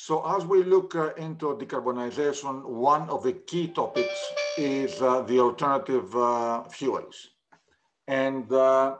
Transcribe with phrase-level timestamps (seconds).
[0.00, 4.20] So as we look uh, into decarbonization, one of the key topics
[4.56, 7.30] is uh, the alternative uh, fuels.
[8.06, 8.98] And uh,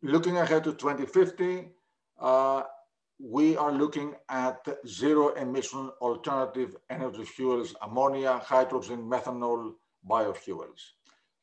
[0.00, 1.70] looking ahead to 2050,
[2.20, 2.62] uh,
[3.18, 9.72] we are looking at zero emission alternative energy fuels, ammonia, hydrogen, methanol,
[10.08, 10.82] biofuels.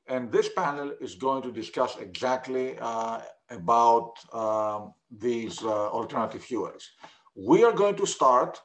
[0.07, 3.19] And this panel is going to discuss exactly uh,
[3.49, 6.89] about um, these alternative fuels.
[7.35, 8.61] We are going to start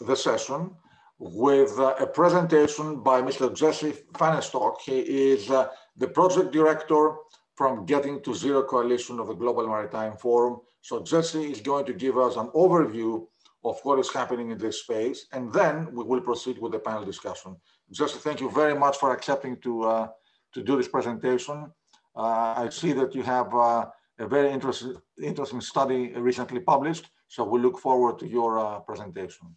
[0.00, 0.70] the session
[1.18, 3.54] with uh, a presentation by Mr.
[3.54, 4.80] Jesse Fahnestock.
[4.84, 7.16] He is uh, the project director
[7.56, 10.60] from Getting to Zero Coalition of the Global Maritime Forum.
[10.80, 13.26] So Jesse is going to give us an overview
[13.64, 17.04] of what is happening in this space, and then we will proceed with the panel
[17.04, 17.56] discussion.
[17.90, 20.08] Jesse, thank you very much for accepting to uh,
[20.54, 21.70] to do this presentation.
[22.16, 23.86] Uh, I see that you have uh,
[24.18, 29.56] a very interesting, interesting study recently published, so we look forward to your uh, presentation.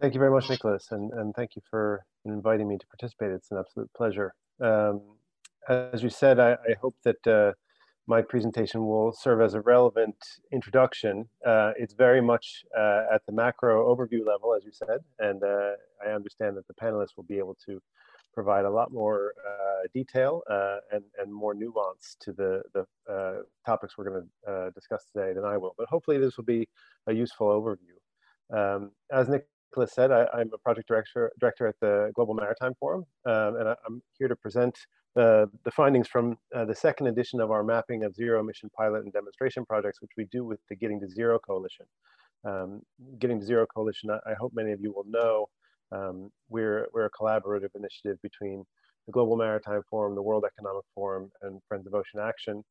[0.00, 3.32] Thank you very much, Nicholas, and, and thank you for inviting me to participate.
[3.32, 4.32] It's an absolute pleasure.
[4.60, 5.00] Um,
[5.68, 7.52] as you said, I, I hope that uh,
[8.06, 10.14] my presentation will serve as a relevant
[10.52, 11.28] introduction.
[11.44, 15.72] Uh, it's very much uh, at the macro overview level, as you said, and uh,
[16.06, 17.82] I understand that the panelists will be able to
[18.32, 22.86] provide a lot more uh, detail uh, and, and more nuance to the, the
[23.66, 25.74] topics we're going to discuss today than I will.
[25.76, 26.68] But hopefully this will be
[27.08, 27.96] a useful overview.
[28.56, 29.28] Um, as
[29.70, 33.68] Nicholas said, I, am a project director, director at the Global Maritime Forum, um, and
[33.68, 34.78] I, am here to present
[35.14, 39.04] the, the findings from uh, the second edition of our mapping of zero emission pilot
[39.04, 41.84] and demonstration projects, which we do with the Getting to Zero Coalition.
[42.44, 42.80] Um,
[43.18, 45.48] Getting to Zero Coalition, I, I hope many of you will know,
[45.92, 48.64] um, we're, we're a collaborative initiative between
[49.06, 52.64] the Global Maritime Forum, the World Economic Forum, and Friends of Ocean Action.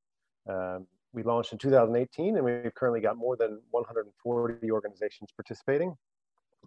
[0.49, 5.95] Um, we launched in 2018, and we've currently got more than 140 organizations participating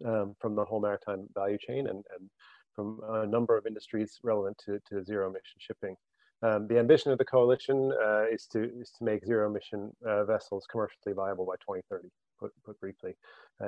[0.06, 2.30] um, from the whole maritime value chain and, and
[2.74, 5.96] from a number of industries relevant to, to zero emission shipping.
[6.42, 10.24] Um, the ambition of the coalition uh, is to is to make zero emission uh,
[10.24, 12.08] vessels commercially viable by 2030
[12.40, 13.14] put, put briefly.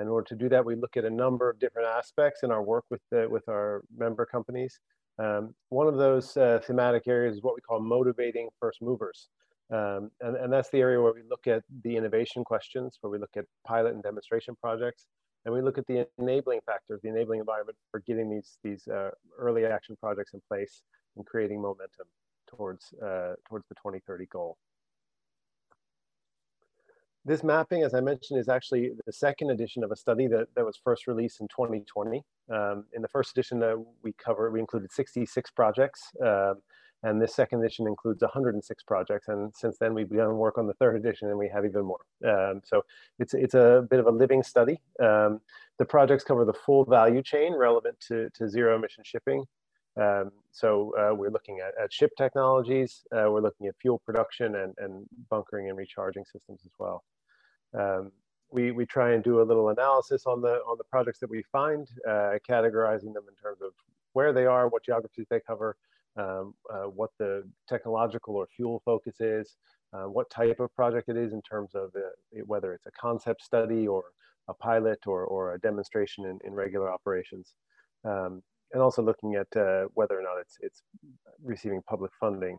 [0.00, 2.62] in order to do that, we look at a number of different aspects in our
[2.62, 4.80] work with, the, with our member companies.
[5.18, 9.28] Um, one of those uh, thematic areas is what we call motivating first movers.
[9.70, 13.18] Um, and, and that's the area where we look at the innovation questions, where we
[13.18, 15.06] look at pilot and demonstration projects,
[15.44, 19.10] and we look at the enabling factors, the enabling environment for getting these, these uh,
[19.38, 20.82] early action projects in place
[21.16, 22.06] and creating momentum
[22.46, 24.56] towards, uh, towards the 2030 goal.
[27.24, 30.64] This mapping, as I mentioned, is actually the second edition of a study that, that
[30.64, 32.22] was first released in 2020.
[32.52, 36.56] Um, in the first edition that we covered, we included 66 projects, um,
[37.02, 39.28] and this second edition includes 106 projects.
[39.28, 42.00] And since then, we've begun work on the third edition, and we have even more.
[42.24, 42.84] Um, so
[43.18, 44.80] it's it's a bit of a living study.
[45.00, 45.40] Um,
[45.78, 49.44] the projects cover the full value chain relevant to, to zero emission shipping.
[50.00, 54.56] Um, so uh, we're looking at, at ship technologies, uh, we're looking at fuel production
[54.56, 57.04] and, and bunkering and recharging systems as well.
[57.74, 58.12] Um,
[58.50, 61.42] we, we try and do a little analysis on the, on the projects that we
[61.50, 63.72] find, uh, categorizing them in terms of
[64.12, 65.76] where they are, what geographies they cover,
[66.16, 69.56] um, uh, what the technological or fuel focus is,
[69.92, 72.00] uh, what type of project it is in terms of uh,
[72.46, 74.04] whether it's a concept study or
[74.48, 77.54] a pilot or, or a demonstration in, in regular operations.
[78.04, 78.42] Um,
[78.72, 80.82] and also looking at uh, whether or not it's, it's
[81.42, 82.58] receiving public funding.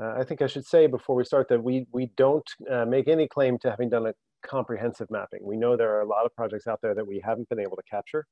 [0.00, 3.08] Uh, I think I should say before we start that we, we don't uh, make
[3.08, 5.40] any claim to having done a comprehensive mapping.
[5.42, 7.76] We know there are a lot of projects out there that we haven't been able
[7.76, 8.24] to capture,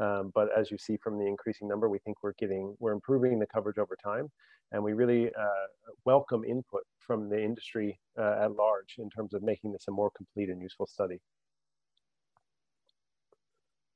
[0.00, 3.38] um, but as you see from the increasing number, we think we're getting, we're improving
[3.38, 4.28] the coverage over time,
[4.72, 5.66] and we really uh,
[6.04, 10.10] welcome input from the industry uh, at large in terms of making this a more
[10.16, 11.20] complete and useful study.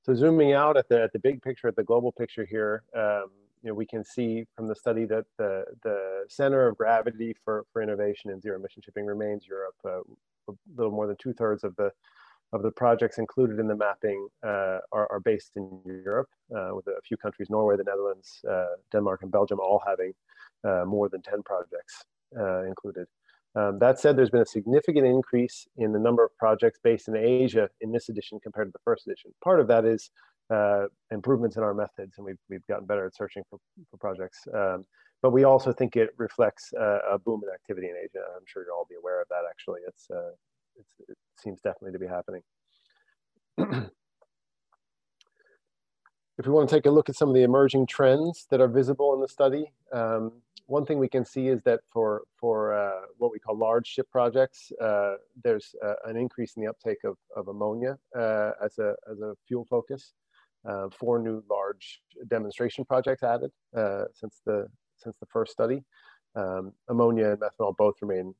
[0.04, 3.30] So zooming out at the, at the big picture, at the global picture here, um,
[3.66, 7.64] you know, we can see from the study that the, the center of gravity for,
[7.72, 10.02] for innovation in zero emission shipping remains Europe, uh,
[10.48, 11.90] a little more than two thirds of the
[12.52, 16.86] of the projects included in the mapping uh, are, are, based in Europe, uh, with
[16.86, 20.12] a few countries, Norway, the Netherlands, uh, Denmark, and Belgium, all having
[20.62, 22.04] uh, more than 10 projects
[22.38, 23.08] uh, included.
[23.56, 27.16] Um, that said, there's been a significant increase in the number of projects based in
[27.16, 29.32] Asia in this edition compared to the first edition.
[29.42, 30.12] Part of that is
[30.50, 33.58] uh, improvements in our methods, and we've, we've gotten better at searching for,
[33.90, 34.46] for projects.
[34.54, 34.84] Um,
[35.22, 38.22] but we also think it reflects a boom in activity in Asia.
[38.36, 39.42] I'm sure you'll all be aware of that.
[39.48, 40.30] Actually, it's, uh,
[40.78, 42.42] it's it seems definitely to be happening.
[46.38, 48.68] if we want to take a look at some of the emerging trends that are
[48.68, 50.32] visible in the study, um,
[50.66, 54.08] one thing we can see is that for for uh, what we call large ship
[54.10, 58.94] projects, uh, there's uh, an increase in the uptake of, of ammonia uh, as a
[59.10, 60.12] as a fuel focus.
[60.68, 64.66] Uh, four new large demonstration projects added uh, since the
[64.96, 65.84] since the first study.
[66.34, 68.34] Um, ammonia and methanol both remain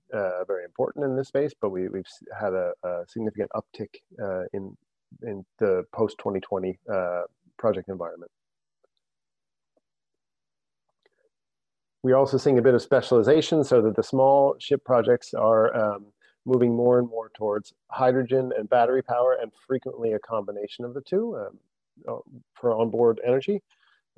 [0.47, 2.05] very important in this space, but we, we've
[2.39, 3.89] had a, a significant uptick
[4.53, 4.77] in
[5.23, 6.79] in the post 2020
[7.59, 8.31] project environment.
[12.03, 16.07] We're also seeing a bit of specialization so that the small ship projects are um,
[16.45, 21.01] moving more and more towards hydrogen and battery power and frequently a combination of the
[21.01, 21.51] two um, uh,
[22.55, 23.63] for onboard energy.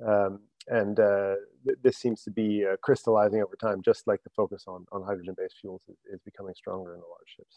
[0.05, 1.35] Um, and uh,
[1.65, 5.01] th this seems to be uh, crystallizing over time, just like the focus on, on
[5.03, 7.55] hydrogen-based fuels is, is becoming stronger in the large ships.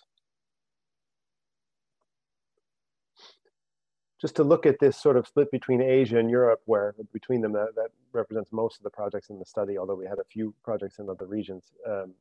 [4.22, 7.52] just to look at this sort of split between Asia and Europe, where between them
[7.52, 10.54] that, that represents most of the projects in the study, although we had a few
[10.62, 11.64] projects in other regions.
[11.84, 12.14] Um,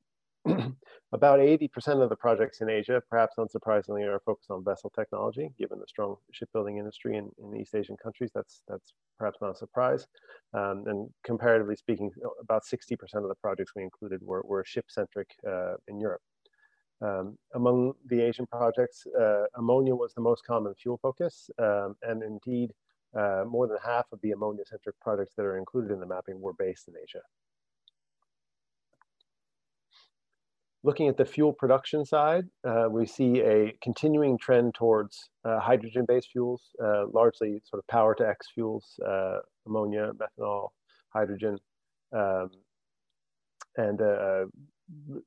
[1.13, 5.79] about 80% of the projects in Asia, perhaps unsurprisingly, are focused on vessel technology, given
[5.79, 8.31] the strong shipbuilding industry in, in East Asian countries.
[8.33, 10.07] That's, that's perhaps not a surprise.
[10.53, 12.11] Um, and comparatively speaking,
[12.41, 16.21] about 60% of the projects we included were, were ship-centric uh, in Europe.
[17.01, 22.21] Um, among the Asian projects, uh, ammonia was the most common fuel focus, um, and
[22.23, 22.73] indeed,
[23.17, 26.53] uh, more than half of the ammonia-centric projects that are included in the mapping were
[26.53, 27.21] based in Asia.
[30.83, 36.29] Looking at the fuel production side, uh, we see a continuing trend towards uh, hydrogen-based
[36.31, 40.69] fuels, uh, largely sort of power to X fuels, uh, ammonia, methanol,
[41.09, 41.59] hydrogen,
[42.13, 42.49] um,
[43.77, 44.47] and a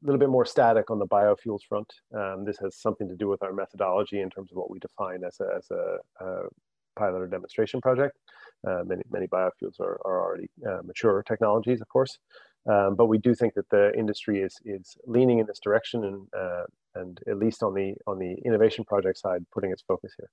[0.03, 1.91] little bit more static on the biofuels front.
[2.13, 5.23] Um, this has something to do with our methodology in terms of what we define
[5.25, 6.43] as a, as a, a
[6.97, 8.19] pilot or demonstration project.
[8.67, 12.19] Uh, many, many biofuels are, are already uh, mature technologies, of course.
[12.67, 16.27] Um, but we do think that the industry is, is leaning in this direction and,
[16.37, 16.65] uh,
[16.95, 20.31] and at least on the, on the innovation project side, putting its focus here.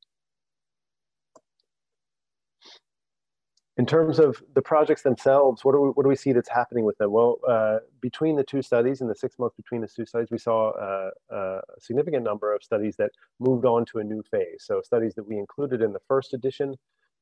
[3.77, 6.85] In terms of the projects themselves, what do we, what do we see that's happening
[6.85, 7.11] with them?
[7.11, 10.37] Well, uh, between the two studies, in the six months between the two studies, we
[10.37, 14.59] saw uh, a significant number of studies that moved on to a new phase.
[14.59, 16.75] So studies that we included in the first edition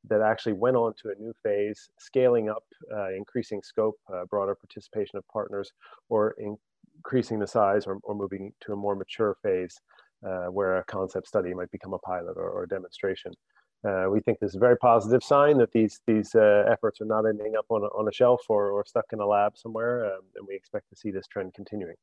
[0.07, 2.63] that actually went on to a new phase, scaling up,
[2.93, 5.71] uh, increasing scope, uh, broader participation of partners,
[6.09, 9.79] or increasing the size or, or moving to a more mature phase
[10.25, 13.31] uh, where a concept study might become a pilot or, or a demonstration.
[13.87, 17.05] Uh, we think this is a very positive sign that these these uh, efforts are
[17.05, 20.05] not ending up on a, on a shelf or, or stuck in a lab somewhere,
[20.05, 21.95] um, and we expect to see this trend continuing.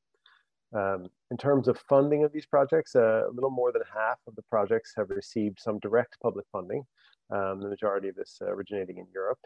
[0.74, 4.34] Um, in terms of funding of these projects, uh, a little more than half of
[4.36, 6.82] the projects have received some direct public funding,
[7.30, 9.38] um, the majority of this uh, originating in Europe.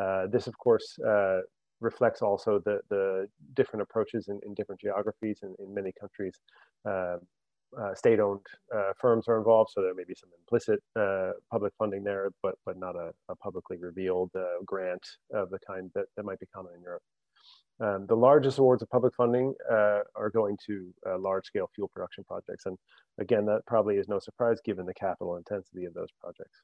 [0.00, 1.40] Uh, this, of course, uh,
[1.80, 6.34] reflects also the, the different approaches in, in different geographies in many countries.
[6.88, 7.16] Uh,
[7.94, 8.44] state-owned
[9.00, 10.80] firms are involved, so there may be some implicit
[11.50, 14.30] public funding there, but but not a, a publicly revealed
[14.66, 15.02] grant
[15.32, 17.02] of the kind that, that might be common in Europe.
[17.80, 22.22] Um, the largest awards of public funding uh, are going to uh, large-scale fuel production
[22.24, 22.78] projects, and
[23.18, 26.60] again, that probably is no surprise given the capital intensity of those projects.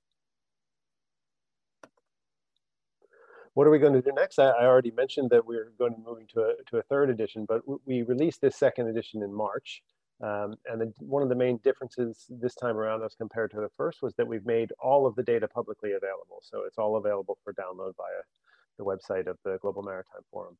[3.58, 4.38] What are we going to do next?
[4.38, 7.44] I, I already mentioned that we're going to moving to a, to a third edition,
[7.44, 9.82] but we released this second edition in March.
[10.22, 13.68] Um, and the, one of the main differences this time around as compared to the
[13.76, 16.38] first was that we've made all of the data publicly available.
[16.40, 18.22] So it's all available for download via
[18.78, 20.56] the website of the Global Maritime Forum.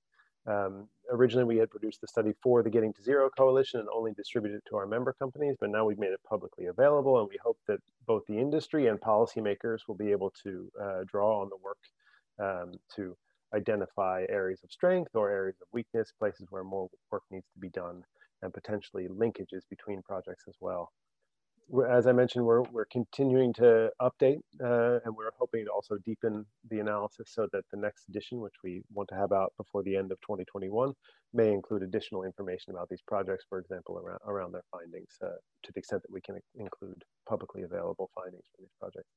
[0.49, 4.11] Um, originally, we had produced the study for the Getting to Zero Coalition and only
[4.11, 7.39] distributed it to our member companies, but now we've made it publicly available, and we
[7.45, 7.79] hope that
[8.09, 11.79] both the industry and policymakers will be able to uh, draw on the work
[12.41, 13.17] um, to
[13.55, 17.71] identify areas of strength or areas of weakness, places where more work needs to be
[17.71, 18.03] done,
[18.43, 20.91] and potentially linkages between projects as well.
[21.91, 26.47] As I mentioned, we're, we're continuing to update uh, and we're hoping to also deepen
[26.71, 29.95] the analysis so that the next edition, which we want to have out before the
[29.95, 30.95] end of 2021,
[31.35, 35.73] may include additional information about these projects, for example, around, around their findings, uh, to
[35.75, 39.11] the extent that we can include publicly available findings for these projects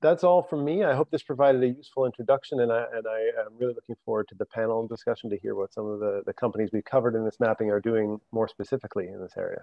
[0.00, 0.84] that's all from me.
[0.84, 4.28] I hope this provided a useful introduction, and I, and I am really looking forward
[4.28, 7.24] to the panel discussion to hear what some of the, the companies we've covered in
[7.24, 9.62] this mapping are doing more specifically in this area.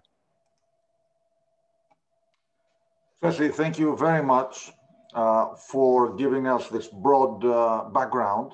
[3.21, 4.71] Firstly, thank you very much
[5.13, 8.51] uh, for giving us this broad uh, background.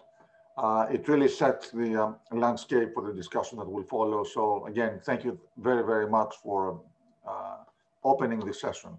[0.58, 4.24] Uh, it really sets the um, landscape for the discussion that will follow.
[4.24, 6.82] So again, thank you very, very much for
[7.28, 7.58] uh,
[8.04, 8.92] opening this session.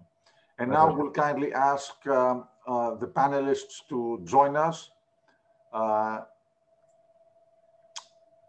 [0.59, 4.91] And now we'll kindly ask um, uh, the panelists to join us.
[5.73, 6.21] Uh,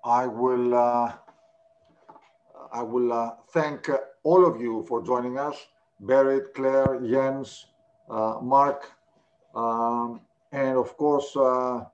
[0.05, 0.75] I will
[2.73, 3.89] I will thank
[4.23, 5.57] all of you for joining us.
[6.03, 7.67] Berit, Claire, Jens,
[8.09, 8.91] Mark,
[9.55, 10.21] um,
[10.53, 11.85] and of course, uh,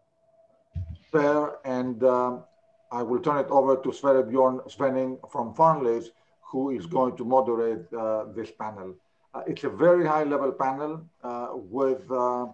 [1.65, 2.45] and um,
[2.93, 6.07] I will turn it over to Sverre Bjorn Svenning from Fearnleys,
[6.51, 8.95] who is going to moderate uh, this panel.
[9.33, 12.47] Uh, it's a very high level panel uh, with uh,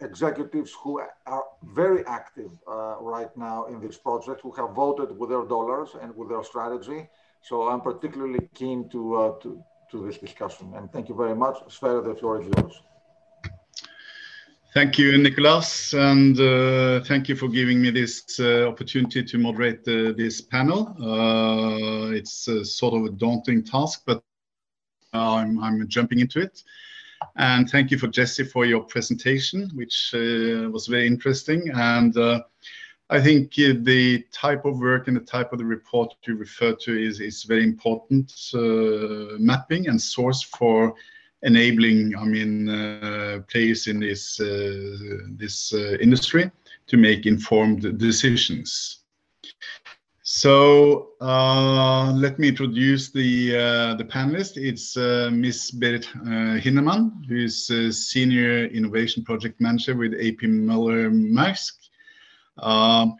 [0.00, 1.44] executives who are
[1.74, 2.50] very active
[3.00, 7.06] right now in this project, who have voted with their dollars and with their strategy.
[7.42, 10.72] So I'm particularly keen to, to, to this discussion.
[10.74, 11.56] And thank you very much.
[11.68, 12.80] Sverre, the floor is yours.
[14.72, 19.86] Thank you, Nicolas, and uh, thank you for giving me this uh, opportunity to moderate
[19.86, 20.96] uh, this panel.
[22.12, 24.24] It's sort of a daunting task, but
[25.14, 26.62] I'm, I'm, jumping into it.
[27.36, 31.70] And thank you for Jesse for your presentation, which uh, was very interesting.
[31.74, 32.42] And uh,
[33.10, 36.98] I think the type of work and the type of the report you refer to
[36.98, 38.32] is, is very important
[39.38, 40.94] mapping and source for
[41.44, 46.50] enabling, I mean, uh, players in this uh, this uh, industry
[46.86, 49.03] to make informed decisions.
[50.36, 54.56] So uh, let me introduce the uh, the panelist.
[54.56, 55.70] It's uh, Ms.
[55.78, 56.06] Berit
[56.60, 60.48] Hinnemann, who is a Senior Innovation Project Manager with A.P.
[60.48, 61.74] Møller Maersk.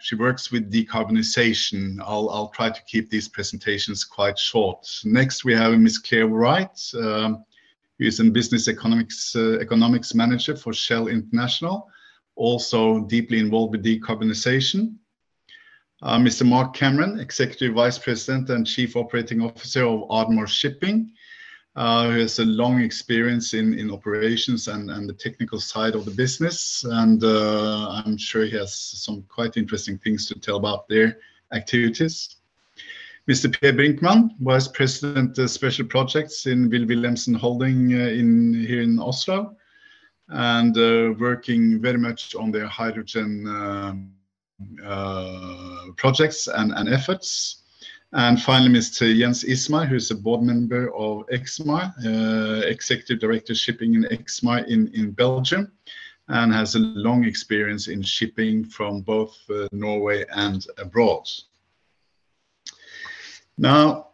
[0.01, 2.01] she works with decarbonization.
[2.03, 4.85] I'll, I'll try to keep these presentations quite short.
[5.05, 5.99] Next, we have Ms.
[5.99, 6.77] Claire Wright.
[6.95, 7.45] Um,
[8.01, 11.89] who is a business economics uh, economics manager for Shell International,
[12.35, 14.97] also deeply involved with decarbonization.
[16.05, 16.47] Uh, Mr.
[16.47, 21.11] Mark Cameron, Executive Vice President and Chief Operating Officer of Ardmore Shipping,
[21.77, 26.05] uh, who has a long experience in, in operations and, and the technical side of
[26.05, 26.85] the business.
[26.87, 31.21] And uh, I'm sure he has some quite interesting things to tell about their
[31.55, 32.37] activities.
[33.27, 33.51] Mr.
[33.59, 39.57] Per Brinchmann, Vice President uh, Special Projects in Will Holding uh, in, here in Oslo,
[40.29, 40.77] and
[41.19, 44.11] working very much on their hydrogen um,
[45.97, 47.63] projects and, and, efforts.
[48.13, 49.17] And finally, Mr.
[49.19, 54.67] Jens Ismar, who is a board member of Exmar, uh, Executive Director Shipping in Exmar
[54.69, 55.73] in, in Belgium,
[56.29, 61.29] and has a long experience in shipping from both uh, Norway and abroad.
[63.59, 64.09] Now,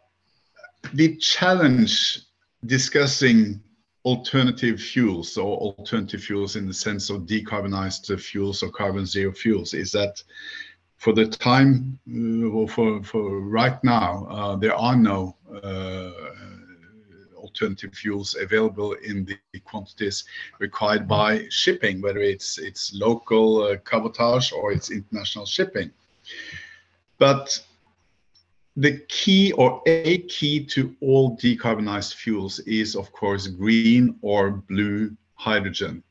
[0.93, 2.19] the challenge
[2.65, 3.61] discussing
[4.05, 9.73] alternative fuels or alternative fuels in the sense of decarbonized fuels or carbon zero fuels
[9.73, 10.23] is that
[10.97, 16.11] for the time uh, or for, for right now, uh, there are no uh,
[17.35, 20.23] alternative fuels available in the quantities
[20.59, 25.89] required by shipping, whether it's it's local uh, cabotage or it's international shipping.
[27.17, 27.59] But
[28.77, 35.15] the key or a key to all decarbonized fuels is, of course, green or blue
[35.35, 36.03] hydrogen.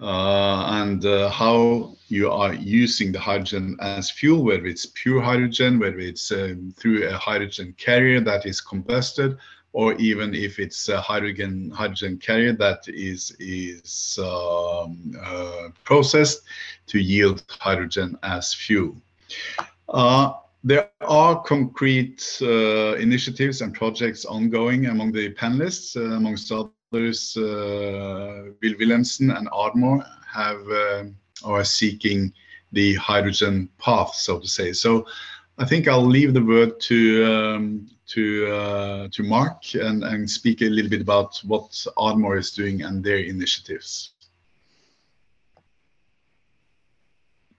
[0.00, 5.78] Uh, and uh, how you are using the hydrogen as fuel, whether it's pure hydrogen,
[5.78, 9.38] whether it's um, through a hydrogen carrier that is combusted,
[9.72, 16.42] or even if it's a hydrogen hydrogen carrier that is is um, uh, processed
[16.88, 18.96] to yield hydrogen as fuel.
[20.64, 25.96] There are concrete uh, initiatives and projects ongoing among the panelists.
[25.96, 30.62] Uh, amongst others, uh, Will Wilhelmsen and Ardmore have
[31.44, 32.32] are seeking
[32.70, 34.72] the hydrogen path, so to say.
[34.72, 35.06] So
[35.58, 40.62] I think I'll leave the word to um, to uh, to Mark and, and speak
[40.62, 44.12] a little bit about what Ardmore is doing and their initiatives.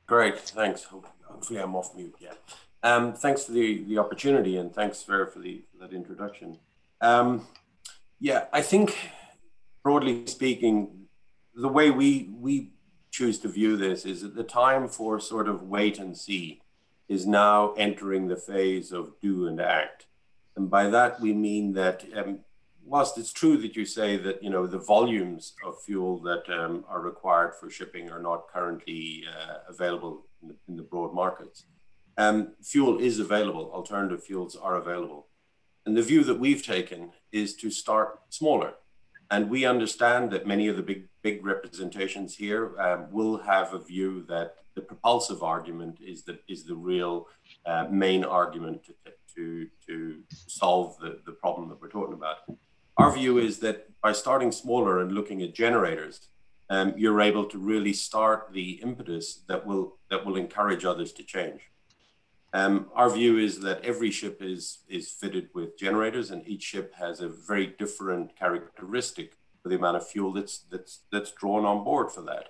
[0.05, 0.83] Great, thanks.
[0.83, 2.39] Hopefully I'm off mute yet.
[2.83, 6.59] Um, thanks for the, the opportunity and thanks, Sverre, for, the, for that introduction.
[7.01, 7.47] Um,
[8.19, 8.97] yeah, I think
[9.83, 11.07] broadly speaking,
[11.55, 12.71] the way we, we
[13.11, 16.61] choose to view this is that the time for sort of wait and see
[17.07, 20.07] is now entering the phase of do and act.
[20.55, 22.39] And by that, we mean that um,
[22.85, 26.83] whilst it's true that you say that you know the volumes of fuel that um,
[26.87, 31.65] are required for shipping are not currently uh, available in the, in the, broad markets,
[32.17, 35.27] um, fuel is available, alternative fuels are available.
[35.85, 38.73] And the view that we've taken is to start smaller.
[39.31, 43.79] And we understand that many of the big, big representations here um, will have a
[43.79, 47.27] view that the propulsive argument is the, is the real
[47.65, 48.93] uh, main argument to,
[49.35, 52.37] to, to solve the, the problem that we're talking about.
[52.97, 56.27] Our view is that by starting smaller and looking at generators,
[56.69, 61.23] um, you're able to really start the impetus that will that will encourage others to
[61.23, 61.61] change.
[62.53, 66.93] Um, our view is that every ship is is fitted with generators, and each ship
[66.95, 71.83] has a very different characteristic for the amount of fuel that's that's that's drawn on
[71.83, 72.49] board for that.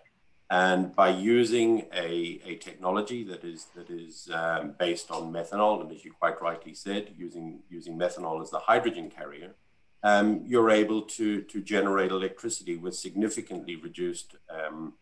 [0.49, 5.91] And by using a, a technology that is that is um, based on methanol, and
[5.91, 9.55] as you quite rightly said, using using methanol as the hydrogen carrier,
[10.03, 14.93] um, you're able to, to generate electricity with significantly reduced um,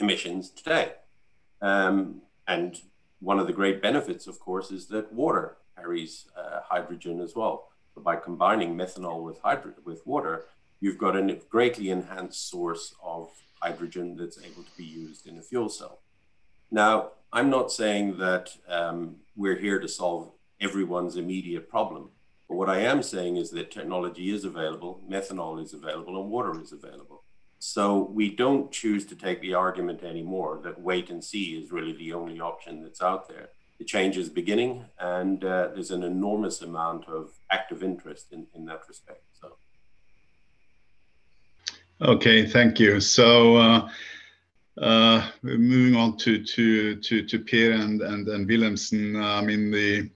[0.00, 0.92] emissions today.
[1.60, 2.80] Um, and
[3.22, 7.68] one of the great benefits, of course, is that water carries uh, hydrogen as well.
[7.94, 9.38] So by combining methanol with,
[9.84, 10.46] with water,
[10.80, 15.42] you've got a greatly enhanced source of hydrogen that's able to be used in a
[15.42, 16.00] fuel cell.
[16.70, 22.10] Now, I'm not saying that um, we're here to solve everyone's immediate problem.
[22.48, 26.60] But what I am saying is that technology is available, methanol is available, and water
[26.60, 27.22] is available.
[27.64, 31.92] So we don't choose to take the argument anymore that wait and see is really
[31.92, 33.50] the only option that's out there.
[33.78, 38.64] The change is beginning, and uh, there's an enormous amount of active interest in, in
[38.64, 39.22] that respect.
[39.40, 39.52] So.
[42.00, 42.98] Okay, thank you.
[42.98, 43.88] So uh,
[44.78, 49.22] uh, moving on to to to to Per and and and Wilhelmsen.
[49.22, 50.10] I mean the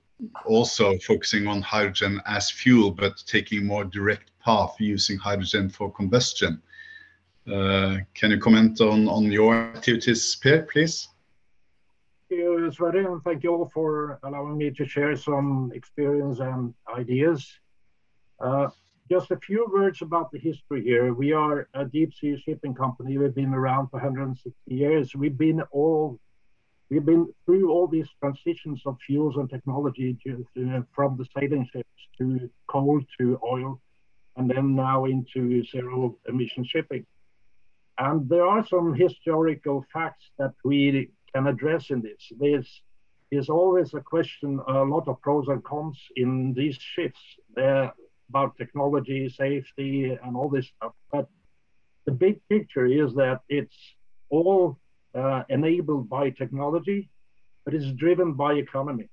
[0.46, 6.60] also focusing on hydrogen as fuel, but taking more direct path using hydrogen for combustion.
[7.46, 11.08] Uh, can you comment on, your activities, Per, please?
[12.28, 16.74] Thank you, Sverre, and thank you all for allowing me to share some experience and
[16.92, 17.46] ideas.
[18.40, 18.68] Uh,
[19.08, 21.14] just a few words about the history here.
[21.14, 23.16] We are a deep sea shipping company.
[23.16, 25.14] We've been around for 160 years.
[25.14, 26.18] We've been all
[26.88, 30.16] We've been through all these transitions of fuels and technology
[30.94, 31.88] from the sailing ships
[32.18, 33.80] to coal to oil,
[34.36, 37.04] and then now into zero emission shipping.
[37.98, 42.32] And there are some historical facts that we can address in this.
[42.38, 42.82] There's
[43.30, 47.18] is always a question, a lot of pros and cons in these ships
[47.60, 47.88] uh,
[48.28, 50.92] about technology, safety, and all this stuff.
[51.10, 51.28] But
[52.04, 53.76] the big picture is that it's
[54.30, 54.78] all
[55.14, 57.10] uh, enabled by technology,
[57.64, 59.08] but it's driven by economy.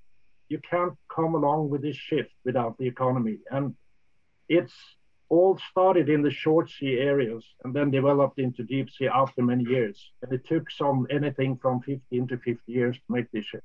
[0.49, 3.39] You can't come along with this shift without the economy.
[3.49, 3.75] And
[4.47, 4.73] it's
[5.29, 9.63] all started in the short sea areas and then developed into deep sea after many
[9.63, 10.11] years.
[10.21, 13.63] And it took some anything from 15 to 50 years to make this shift.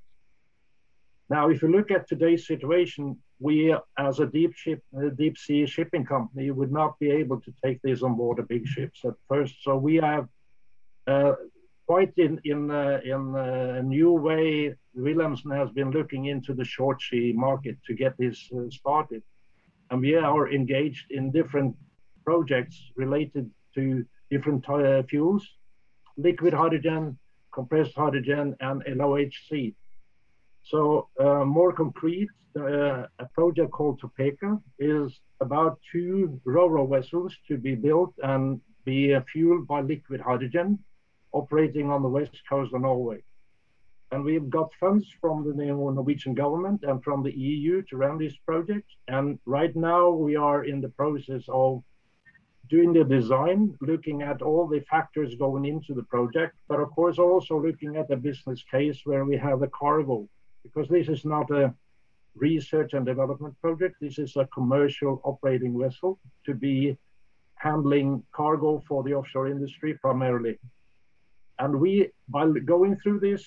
[1.30, 5.66] Now, if you look at today's situation, we as a deep ship, a deep sea
[5.66, 9.14] shipping company would not be able to take these on board the big ships at
[9.28, 9.62] first.
[9.62, 10.26] So we have
[11.06, 11.34] uh,
[11.86, 16.64] quite in in uh, in uh, a new way, Wilhelmsen has been looking into the
[16.64, 19.22] short sea market to get this uh, started,
[19.90, 21.76] and we are engaged in different
[22.24, 24.64] projects related to different
[25.08, 25.46] fuels,
[26.16, 27.18] liquid hydrogen,
[27.52, 29.74] compressed hydrogen, and LOHC.
[30.64, 37.56] So uh, more concrete, uh, a project called Topeka is about two ro-ro vessels to
[37.56, 40.78] be built and be uh, fueled by liquid hydrogen
[41.32, 43.22] operating on the west coast of Norway.
[44.10, 48.36] And we've got funds from the Norwegian government and from the EU to run this
[48.38, 48.88] project.
[49.06, 51.82] And right now we are in the process of
[52.70, 57.18] doing the design, looking at all the factors going into the project, but of course
[57.18, 60.28] also looking at the business case where we have a cargo,
[60.62, 61.72] because this is not a
[62.34, 63.96] research and development project.
[64.00, 66.96] This is a commercial operating vessel to be
[67.54, 70.58] handling cargo for the offshore industry primarily.
[71.58, 73.44] And we, by going through this,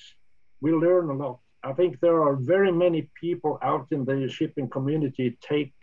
[0.61, 1.39] we learn a lot.
[1.63, 5.73] I think there are very many people out in the shipping community take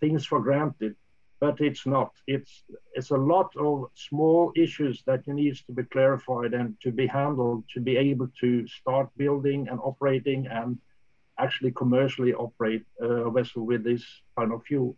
[0.00, 0.94] things for granted,
[1.40, 2.12] but it's not.
[2.26, 7.06] It's it's a lot of small issues that needs to be clarified and to be
[7.06, 10.78] handled to be able to start building and operating and
[11.38, 14.04] actually commercially operate a vessel with this
[14.36, 14.96] kind of fuel.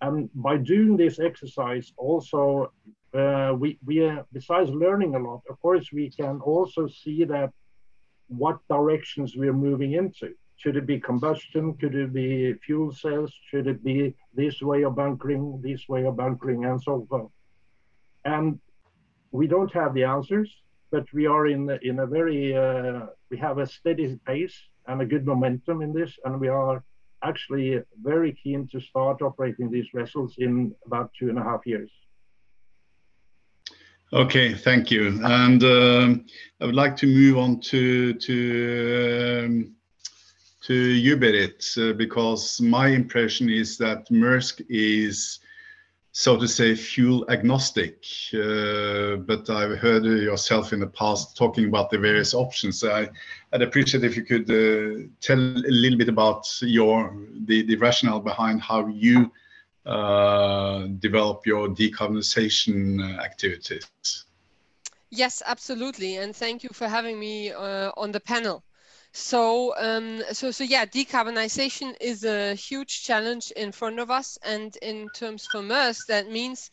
[0.00, 2.72] And by doing this exercise, also
[3.12, 7.50] uh, we, we uh, besides learning a lot, of course, we can also see that
[8.28, 10.34] what directions we're moving into.
[10.56, 11.74] Should it be combustion?
[11.74, 13.32] Could it be fuel cells?
[13.48, 17.30] Should it be this way of bunkering, this way of bunkering, and so forth?
[18.24, 18.58] And
[19.30, 20.52] we don't have the answers,
[20.90, 24.56] but we are in in a very uh, we have a steady pace
[24.88, 26.82] and a good momentum in this, and we are
[27.22, 31.90] actually very keen to start operating these vessels in about two and a half years.
[34.12, 35.20] Okay, thank you.
[35.22, 36.24] And um,
[36.60, 39.74] I would like to move on to to um,
[40.62, 45.40] to you, uh, because my impression is that Maersk is
[46.12, 51.90] so to say, fuel agnostic, uh, but I've heard yourself in the past talking about
[51.90, 52.82] the various options.
[52.82, 53.08] I,
[53.52, 58.20] would appreciate if you could uh, tell a little bit about your the, the rationale
[58.20, 59.30] behind how you
[59.84, 63.88] develop your decarbonization uh, activities.
[65.10, 68.62] Yes, absolutely, and thank you for having me uh, on the panel.
[69.12, 74.38] So, um, so, so yeah, decarbonization is a huge challenge in front of us.
[74.42, 76.70] And in terms for Maersk, that means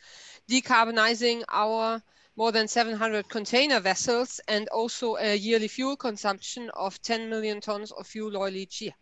[0.48, 2.02] decarbonizing our
[2.36, 7.90] more than 700 container vessels and also a yearly fuel consumption of 10 million tons
[7.92, 8.94] of fuel oil each year.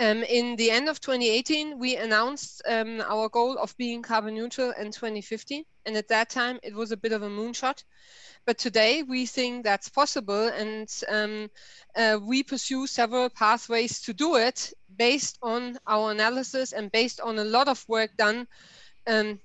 [0.00, 4.72] Um, in the end of 2018, we announced um, our goal of being carbon neutral
[4.80, 5.66] in 2050.
[5.84, 7.84] And at that time, it was a bit of a moonshot.
[8.46, 11.50] But today we think that's possible and um,
[11.94, 17.38] uh, we pursue several pathways to do it based on our analysis and based on
[17.38, 18.48] a lot of work done
[19.06, 19.38] um,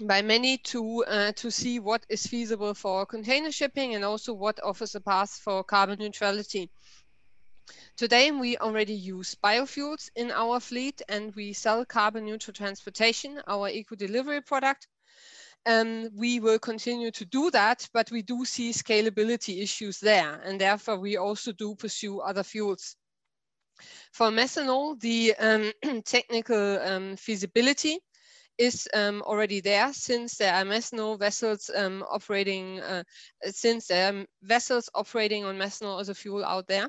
[0.00, 4.60] by many to uh, to see what is feasible for container shipping and also what
[4.62, 6.68] offers a path for carbon neutrality.
[7.96, 13.68] Today, we already use biofuels in our fleet and we sell carbon neutral transportation, our
[13.68, 14.88] eco delivery product.
[15.66, 20.60] Um, we will continue to do that, but we do see scalability issues there, and
[20.60, 22.96] therefore we also do pursue other fuels.
[24.12, 27.98] For methanol, the um, technical um, feasibility
[28.58, 33.02] is um, already there since there are methanol vessels um, operating, uh,
[33.46, 36.88] since there are vessels operating on methanol as a fuel out there.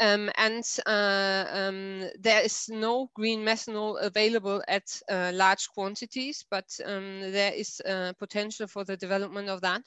[0.00, 6.66] Um, and uh, um, there is no green methanol available at uh, large quantities, but
[6.84, 9.82] um, there is uh, potential for the development of that.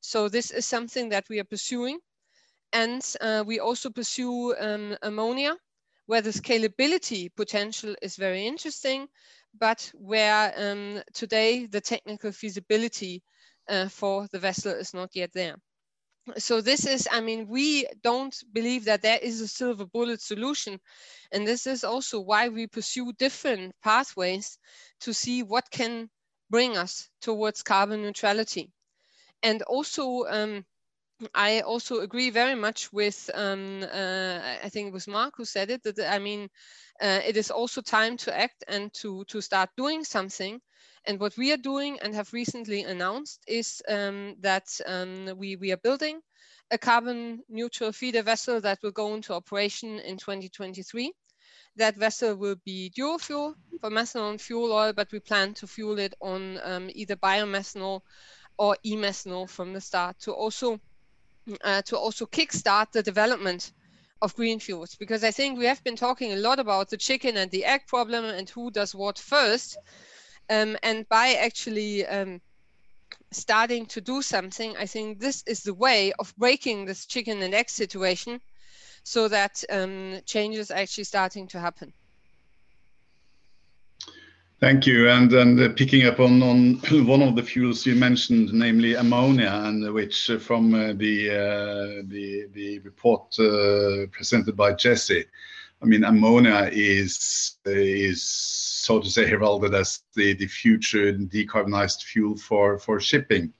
[0.00, 1.98] So this is something that we are pursuing.
[2.72, 5.56] And uh, we also pursue um, ammonia,
[6.06, 9.08] where the scalability potential is very interesting,
[9.58, 13.22] but where um, today the technical feasibility
[13.68, 15.56] uh, for the vessel is not yet there
[16.38, 20.80] so this is i mean we don't believe that there is a silver bullet solution.
[21.32, 24.58] And this is also why we pursue different pathways
[25.00, 26.10] to see what can
[26.50, 28.72] bring us towards carbon neutrality.
[29.42, 30.64] And also um,
[31.34, 35.70] I also agree very much with, um, uh, I think it was Mark who said
[35.70, 36.48] it, that I mean,
[37.00, 40.60] uh, it is also time to act and to, to start doing something.
[41.06, 45.72] And what we are doing and have recently announced is um, that um, we, we
[45.72, 46.20] are building
[46.70, 51.12] a carbon neutral feeder vessel that will go into operation in 2023.
[51.76, 55.66] That vessel will be dual fuel for methanol and fuel oil, but we plan to
[55.66, 58.00] fuel it on um, either biomethanol
[58.56, 60.80] or e-methanol from the start to also
[61.62, 63.72] uh, to also kickstart the development
[64.22, 67.36] of green fuels because I think we have been talking a lot about the chicken
[67.36, 69.76] and the egg problem and who does what first.
[70.48, 72.40] Um, and by actually um,
[73.32, 77.54] starting to do something, I think this is the way of breaking this chicken and
[77.54, 78.40] egg situation
[79.02, 81.92] so that um, change is actually starting to happen.
[84.64, 85.10] Thank you.
[85.10, 89.92] And, uh, picking up on, on one of the fuels you mentioned, namely ammonia, and
[89.92, 93.30] which uh, from uh, the, report
[94.10, 95.26] presented by Jesse,
[95.82, 102.98] I mean, ammonia is so to say heralded as the, future decarbonized fuel for for
[103.00, 103.52] shipping.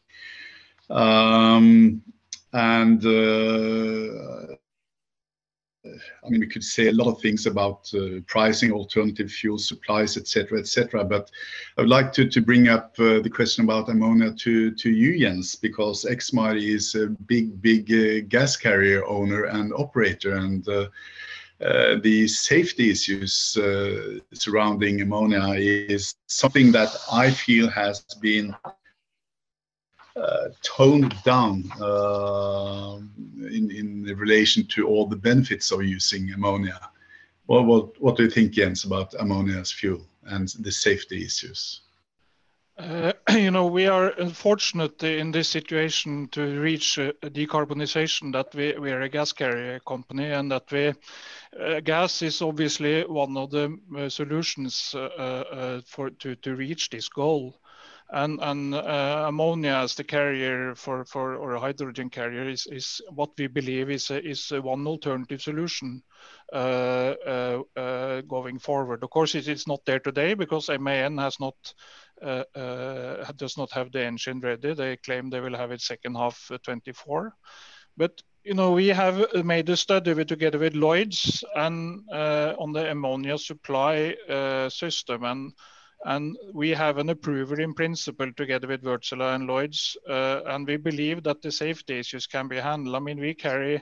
[5.87, 10.17] I mean, we could say a lot of things about uh, pricing, alternative fuel supplies,
[10.17, 11.05] etc., etc.
[11.05, 11.31] But
[11.77, 16.05] I would like to, bring up uh, the question about ammonia to, you, Jens, because
[16.05, 20.65] Exmar is a big, big uh, gas carrier owner and operator, and
[22.03, 23.59] the safety issues
[24.33, 28.55] surrounding ammonia is something that I feel has been
[30.17, 32.99] uh, toned down uh,
[33.39, 36.79] in, in relation to all the benefits of using ammonia.
[37.47, 41.81] What, what, what do you think, Jens, about ammonia as fuel and the safety issues?
[42.77, 48.77] Uh, you know, we are fortunate in this situation to reach a decarbonization that we,
[48.79, 50.93] we are a gas carrier company and that we,
[51.61, 56.91] uh, gas is obviously one of the uh, solutions uh, uh, for to, to reach
[56.91, 57.61] this goal.
[58.15, 63.01] And, and uh, ammonia as the carrier for, for or a hydrogen carrier is, is
[63.11, 66.01] what we believe is, a, is a one alternative solution
[66.53, 67.65] going
[68.61, 69.03] forward.
[69.03, 71.57] Of course, it is not there today because MAN has not
[72.23, 74.73] uh, uh, does not have the engine ready.
[74.73, 77.35] They claim they will have it second half 24.
[77.97, 82.73] But you know, we have made a study with, together with Lloyd's and uh, on
[82.73, 85.53] the ammonia supply uh, system, and
[86.05, 90.77] and we have an approval in principle together with Wärtsilä and Lloyds, uh, and we
[90.77, 92.95] believe that the safety issues can be handled.
[92.95, 93.81] I mean, we carry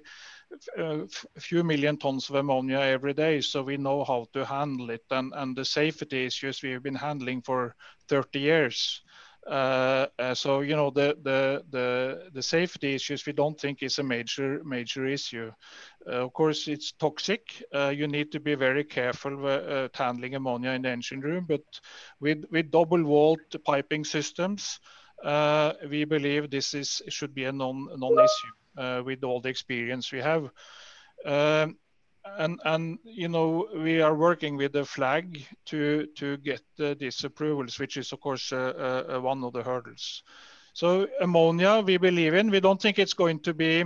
[0.79, 1.07] a
[1.39, 5.05] few million tons of ammonia every day, so we know how to handle it.
[5.11, 7.75] And, and the safety issues we've been handling for
[8.09, 9.03] 30 years.
[9.47, 13.99] Uh, uh, so you know the, the the the safety issues we don't think is
[13.99, 15.51] a major major issue.
[16.07, 17.65] Uh, of course, it's toxic.
[17.75, 21.45] Uh, you need to be very careful uh, handling ammonia in the engine room.
[21.49, 21.65] But
[22.21, 24.79] with with double wall piping systems,
[25.89, 29.05] we believe this is should be a non non issue.
[29.05, 30.51] With all the experience we have.
[31.25, 31.77] Um,
[32.25, 37.25] and and you know we are working with the flag to to get uh, these
[37.25, 40.23] approvals, which is of course uh, uh, one of the hurdles.
[40.75, 42.51] So ammonia we believe in.
[42.51, 43.85] We don't think it's going to be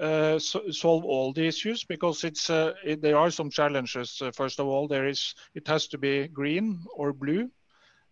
[0.00, 4.20] uh, so solve all the issues because it's uh, it, there are some challenges.
[4.20, 7.50] Uh, first of all, there is it has to be green or blue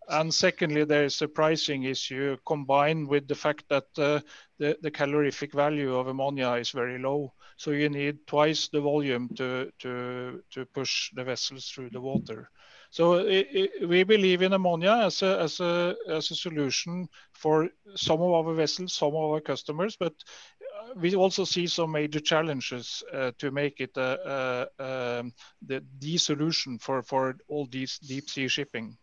[0.08, 4.20] and secondly, there is a pricing issue combined with the fact that uh,
[4.58, 7.32] the, calorific value of ammonia is very low.
[7.56, 10.42] So you need twice the volume to, to,
[10.74, 12.50] push the vessels through the water.
[12.90, 18.32] So we believe in ammonia as a, as, a, as a solution for some of
[18.32, 23.32] our vessels, some of our customers, but uh, we also see some major challenges uh,
[23.38, 25.32] to make it um,
[25.66, 28.96] the, the solution for, for all these deep sea shipping.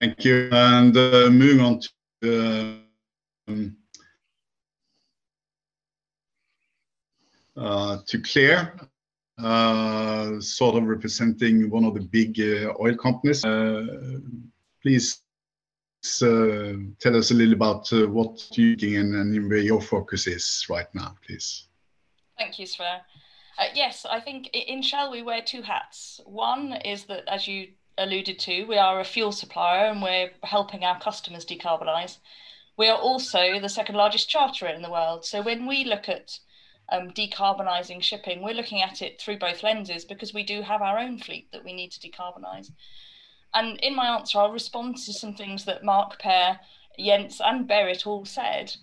[0.00, 0.48] Thank you.
[0.50, 1.80] And uh, moving on
[2.22, 2.80] to
[3.48, 3.76] um,
[7.56, 8.78] uh, to Claire,
[9.38, 12.40] uh, sort of representing one of the big
[12.80, 13.42] oil companies.
[14.82, 15.22] Please
[16.02, 20.92] tell us a little about what you're doing and, and, where your focus is right
[20.94, 21.66] now, please.
[22.38, 23.00] Thank you, Sverre.
[23.74, 26.20] yes, I think in Shell we wear two hats.
[26.24, 30.84] One is that, as you alluded to, we are a fuel supplier and we're helping
[30.84, 32.18] our customers decarbonise.
[32.76, 35.24] We are also the second largest charterer in the world.
[35.24, 36.38] So when we look at
[36.90, 40.98] um, decarbonising shipping, we're looking at it through both lenses because we do have our
[40.98, 42.70] own fleet that we need to decarbonise.
[43.54, 46.58] And in my answer, I'll respond to some things that Mark, Per,
[46.98, 48.74] Jens, and Berit all said.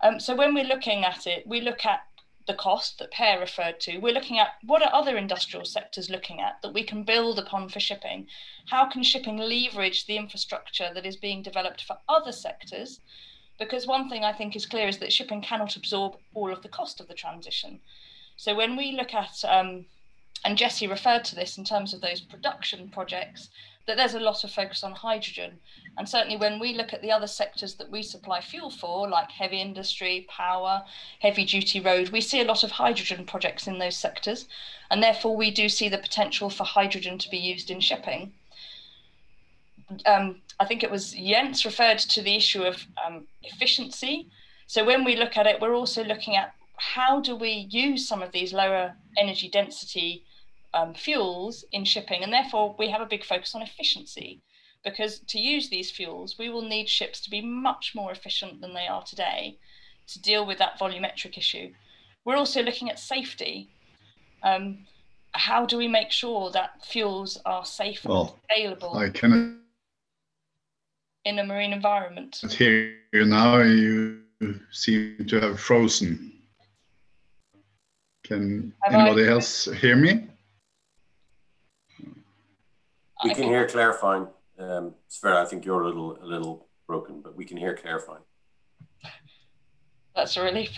[0.00, 2.00] Um, so when we're looking at it, we look at
[2.46, 6.40] the cost that Per referred to, we're looking at what are other industrial sectors looking
[6.40, 8.28] at that we can build upon for shipping?
[8.66, 13.00] How can shipping leverage the infrastructure that is being developed for other sectors?
[13.58, 16.68] Because one thing I think is clear is that shipping cannot absorb all of the
[16.68, 17.80] cost of the transition.
[18.36, 19.86] So when we look at, um,
[20.44, 23.48] and Jesse referred to this in terms of those production projects,
[23.86, 25.58] that there's a lot of focus on hydrogen.
[25.96, 29.30] And certainly when we look at the other sectors that we supply fuel for, like
[29.30, 30.82] heavy industry, power,
[31.20, 34.46] heavy duty road, we see a lot of hydrogen projects in those sectors.
[34.90, 38.32] And therefore we do see the potential for hydrogen to be used in shipping.
[40.04, 44.28] Um, I think it was Jens referred to the issue of um, efficiency.
[44.66, 48.20] So when we look at it, we're also looking at how do we use some
[48.20, 50.24] of these lower energy density
[50.76, 54.42] um, fuels in shipping, and therefore we have a big focus on efficiency.
[54.84, 58.72] Because to use these fuels, we will need ships to be much more efficient than
[58.72, 59.58] they are today
[60.06, 61.72] to deal with that volumetric issue.
[62.24, 63.68] We're also looking at safety.
[64.42, 64.86] Um,
[65.32, 69.62] how do we make sure that fuels are safe well, and available I can
[71.24, 72.42] in a marine environment?
[72.50, 74.20] Here now, you
[74.70, 76.32] seem to have frozen.
[78.24, 79.32] Can have anybody I...
[79.32, 80.28] else hear me?
[83.24, 84.28] We can hear Claire fine.
[84.58, 88.00] Um, Sverre, I think you're a little a little broken, but we can hear Claire
[88.00, 88.20] fine.
[90.14, 90.70] That's a relief.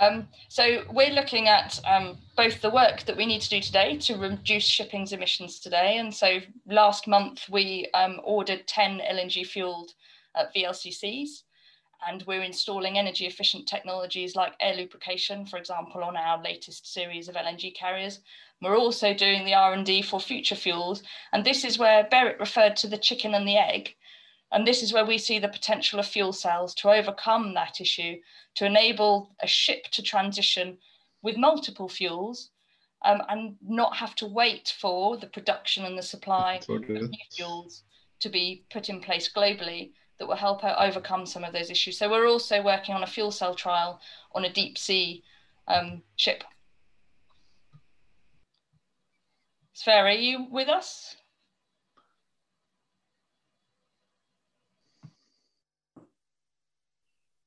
[0.00, 3.96] um, so we're looking at um, both the work that we need to do today
[3.98, 5.96] to reduce shipping's emissions today.
[5.98, 9.94] And so last month we um, ordered 10 LNG fueled
[10.36, 11.42] uh, VLCCs
[12.06, 17.28] and we're installing energy efficient technologies like air lubrication, for example, on our latest series
[17.28, 18.20] of LNG carriers.
[18.60, 21.02] We're also doing the R&D for future fuels.
[21.32, 23.94] And this is where Berit referred to the chicken and the egg.
[24.52, 28.16] And this is where we see the potential of fuel cells to overcome that issue,
[28.54, 30.78] to enable a ship to transition
[31.22, 32.50] with multiple fuels
[33.04, 37.82] um, and not have to wait for the production and the supply of new fuels
[38.20, 41.98] to be put in place globally that will help overcome some of those issues.
[41.98, 44.00] So we're also working on a fuel cell trial
[44.34, 45.22] on a deep sea
[45.68, 46.44] um, ship.
[49.74, 51.16] Sverre, are you with us?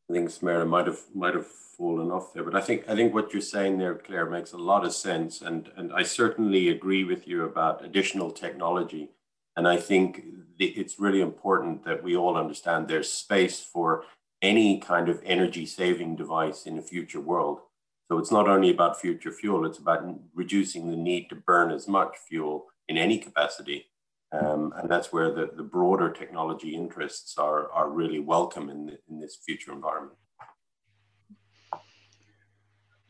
[0.10, 3.14] I think Sverre might have might have fallen off there, but I think I think
[3.14, 7.04] what you're saying there, Claire, makes a lot of sense, and and I certainly agree
[7.04, 9.12] with you about additional technology,
[9.60, 10.24] and I think
[10.58, 14.06] it's really important that we all understand there's space for
[14.42, 17.60] any kind of energy saving device in a future world.
[18.08, 20.02] So it's not only about future fuel, it's about
[20.34, 23.88] reducing the need to burn as much fuel in any capacity.
[24.32, 28.98] Um, and that's where the, the broader technology interests are, are really welcome in, the,
[29.10, 30.18] in this future environment.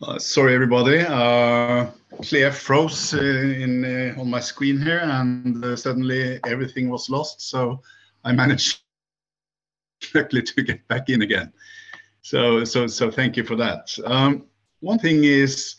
[0.01, 0.99] Uh, sorry, everybody.
[0.99, 1.87] Uh,
[2.21, 7.41] Claire froze uh, in uh, on my screen here, and uh, suddenly everything was lost.
[7.41, 7.81] So
[8.23, 8.79] I managed
[10.15, 11.51] luckily to get back in again.
[12.21, 13.93] So, so, so thank you for that.
[14.05, 14.45] Um,
[14.79, 15.75] one thing is,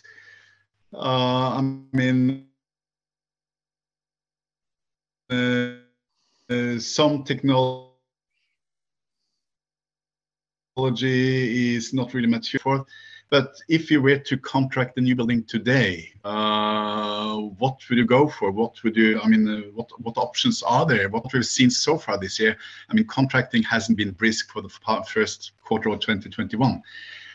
[0.93, 1.63] uh, I
[1.95, 2.47] mean,
[6.79, 7.95] some technology
[11.75, 12.87] is not really mature for
[13.31, 18.29] but if you were to contract a new building today, uh, what would you go
[18.29, 18.51] for?
[18.51, 21.09] What would you, I mean, uh, what, what options are there?
[21.09, 22.57] What we've seen so far this year,
[22.88, 26.83] I mean, contracting hasn't been brisk for the first quarter of 2021.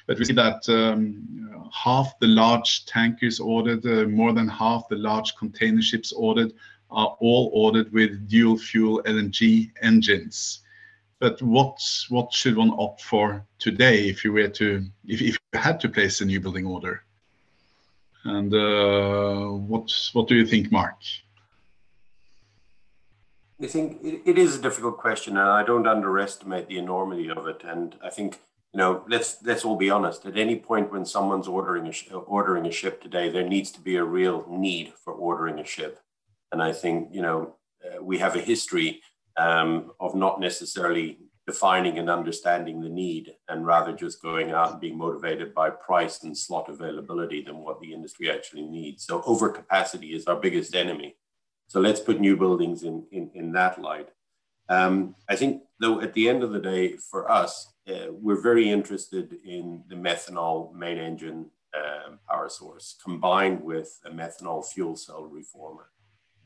[0.06, 4.98] But we see that um, half the large tankers ordered, uh, more than half the
[4.98, 6.52] large container ships ordered,
[6.92, 10.62] are all ordered with dual fuel LNG engines
[11.26, 11.78] but what
[12.10, 14.68] what should one opt for today if you were to
[15.08, 17.02] if, if you had to place a new building order?
[18.26, 21.00] And uh, what what do you think mark?
[23.60, 27.48] I think it, it is a difficult question and i don't underestimate the enormity of
[27.48, 27.62] it.
[27.74, 28.30] And i think
[28.72, 30.26] you know let's let's all be honest.
[30.26, 33.96] At any point when someone's ordering a ordering a ship today there needs to be
[33.96, 35.94] a real need for ordering a ship.
[36.52, 37.40] And i think you know
[37.84, 38.90] uh, we have a history
[39.38, 44.82] um, of not necessarily defining and understanding the need and rather just going out and
[44.82, 49.06] being motivated by price and slot availability than what the industry actually needs.
[49.06, 51.16] So overcapacity is our biggest enemy.
[51.68, 54.10] So let's put new buildings in, in, in that light.
[54.70, 58.70] Um, I think though at the end of the day, for us, uh, we're very
[58.70, 65.26] interested in the methanol main engine uh, power source combined with a methanol fuel cell
[65.26, 65.90] reformer.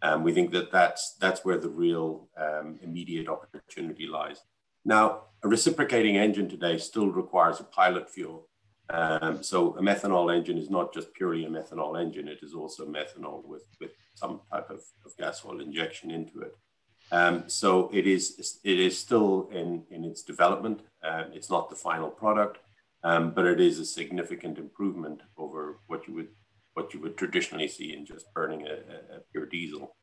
[0.01, 4.41] Um, we think that that's, that's where the real um, immediate opportunity lies.
[4.85, 8.47] Now, a reciprocating engine today still requires a pilot fuel.
[8.89, 12.85] Um, so a methanol engine is not just purely a methanol engine, it is also
[12.85, 16.55] methanol with, with some type of, of gas oil injection into it.
[17.11, 20.81] Um, so it is, it is still in, in its development.
[21.03, 22.59] Uh, it's not the final product,
[23.03, 26.29] um, but it is a significant improvement over what you would
[26.79, 28.75] what you would traditionally see in just burning a,
[29.15, 29.95] a pure diesel.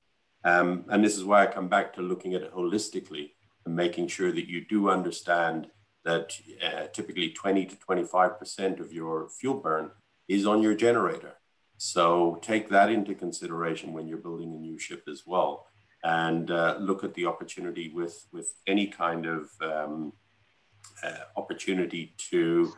[0.45, 3.31] Um, and this is why I come back to looking at it holistically
[3.65, 5.69] and making sure that you do understand
[6.05, 9.91] that uh, typically 20 to 25% of your fuel burn
[10.29, 11.35] is on your generator.
[11.79, 15.67] So take that into consideration when you're building a new ship as well.
[16.05, 20.13] And uh, look at the opportunity with, with any kind of um,
[21.03, 22.73] uh, opportunity to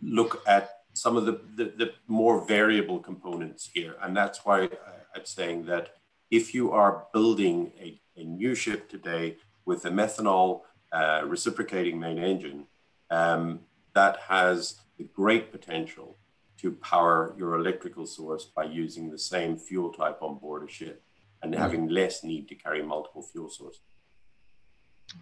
[0.00, 3.96] look at some of the, the, the, more variable components here.
[4.02, 4.68] And that's why
[5.14, 5.94] I'm saying that
[6.30, 12.18] if you are building a, a new ship today with a methanol uh, reciprocating main
[12.18, 12.66] engine,
[13.10, 13.60] um,
[13.94, 16.16] that has the great potential
[16.58, 21.02] to power your electrical source by using the same fuel type on board a ship
[21.42, 21.62] and mm-hmm.
[21.62, 23.80] having less need to carry multiple fuel sources.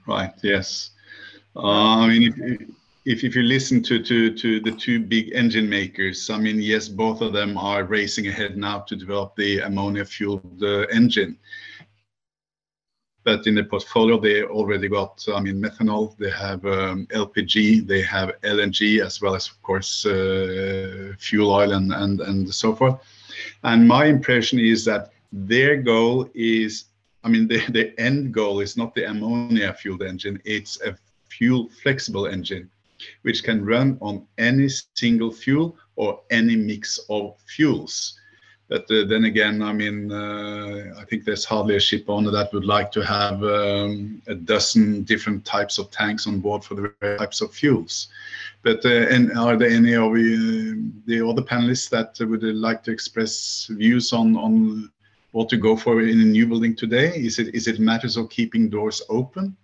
[0.06, 0.90] Right, yes.
[1.56, 2.68] Uh, I mean, if,
[3.08, 6.88] if, if you listen to, to, to the two big engine makers, I mean, yes,
[6.88, 11.38] both of them are racing ahead now to develop the ammonia fueled uh, engine.
[13.24, 18.02] But in the portfolio, they already got, I mean, methanol, they have um, LPG, they
[18.02, 23.00] have LNG, as well as, of course, uh, fuel oil and, and, and so forth.
[23.64, 26.84] And my impression is that their goal is,
[27.24, 30.94] I mean, the, the end goal is not the ammonia fueled engine, it's a
[31.30, 32.68] fuel flexible engine
[33.22, 38.18] which can run on any single fuel or any mix of fuels.
[38.68, 42.52] But uh, then again, I mean, uh, I think there's hardly a ship owner that
[42.52, 47.16] would like to have um, a dozen different types of tanks on board for the
[47.16, 48.08] types of fuels.
[48.62, 53.68] But uh, and are there any of the other panelists that would like to express
[53.70, 54.90] views on on
[55.32, 57.16] what to go for in a new building today?
[57.16, 59.56] Is it is it matters of keeping doors open?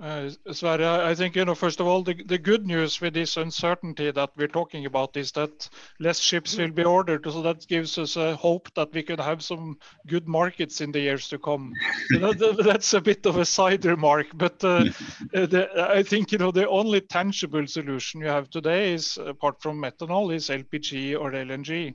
[0.00, 3.36] Uh, Sverre, I think, you know, first of all, the, the good news with this
[3.36, 7.24] uncertainty that we're talking about is that less ships will be ordered.
[7.24, 11.00] So that gives us a hope that we can have some good markets in the
[11.00, 11.74] years to come.
[12.12, 14.86] That, that's a bit of a side remark, but uh,
[15.34, 19.60] uh, the, I think, you know, the only tangible solution you have today is, apart
[19.60, 21.94] from methanol, is LPG or LNG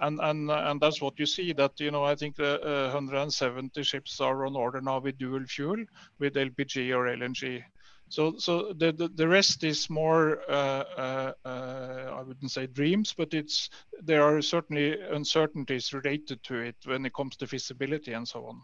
[0.00, 3.82] and and and that's what you see that you know I think the uh, 170
[3.82, 5.84] ships are on order now with dual fuel
[6.18, 7.62] with LPG or LNG.
[8.08, 13.70] So so the rest is more uh, uh, I wouldn't say dreams, but it's
[14.02, 18.62] there are certainly uncertainties related to it when it comes to feasibility and so on.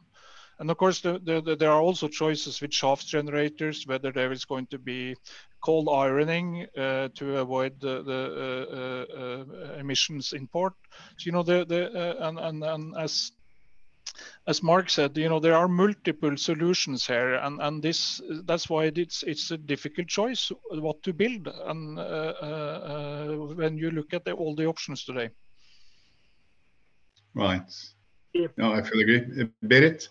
[0.61, 4.31] And of course, the, the, the, there are also choices with shaft generators, whether there
[4.31, 5.17] is going to be
[5.65, 10.75] cold ironing uh, to avoid the, the uh, uh, emissions in port.
[11.19, 13.33] So, you know, the, the, and, and, and as
[14.47, 18.91] as Mark said, you know, there are multiple solutions here, and, and this that's why
[18.95, 24.25] it's it's a difficult choice what to build, and uh, uh, when you look at
[24.25, 25.31] the, all the options today.
[27.35, 27.63] Right.
[28.57, 29.49] No, I fully agree.
[29.65, 30.09] Berit?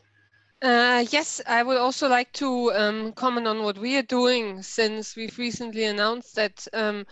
[0.61, 5.15] Uh, yes, I would also like to um, comment on what we are doing since
[5.15, 7.05] we've recently announced that um,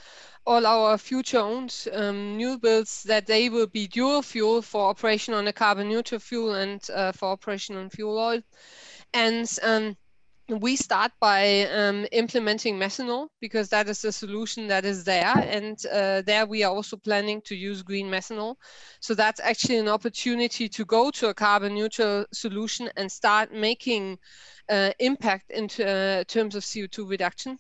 [0.46, 5.34] all our future owned um, new builds that they will be dual fuel for operation
[5.34, 8.42] on a carbon neutral fuel and uh, for operation on fuel oil.
[9.14, 9.96] And um,
[10.50, 15.34] we start by um, implementing methanol because that is the solution that is there.
[15.36, 18.56] And uh, there we are also planning to use green methanol.
[19.02, 24.20] So that's actually an opportunity to go to a carbon neutral solution and start making
[24.70, 27.58] uh, impact in uh, terms of CO2 reduction.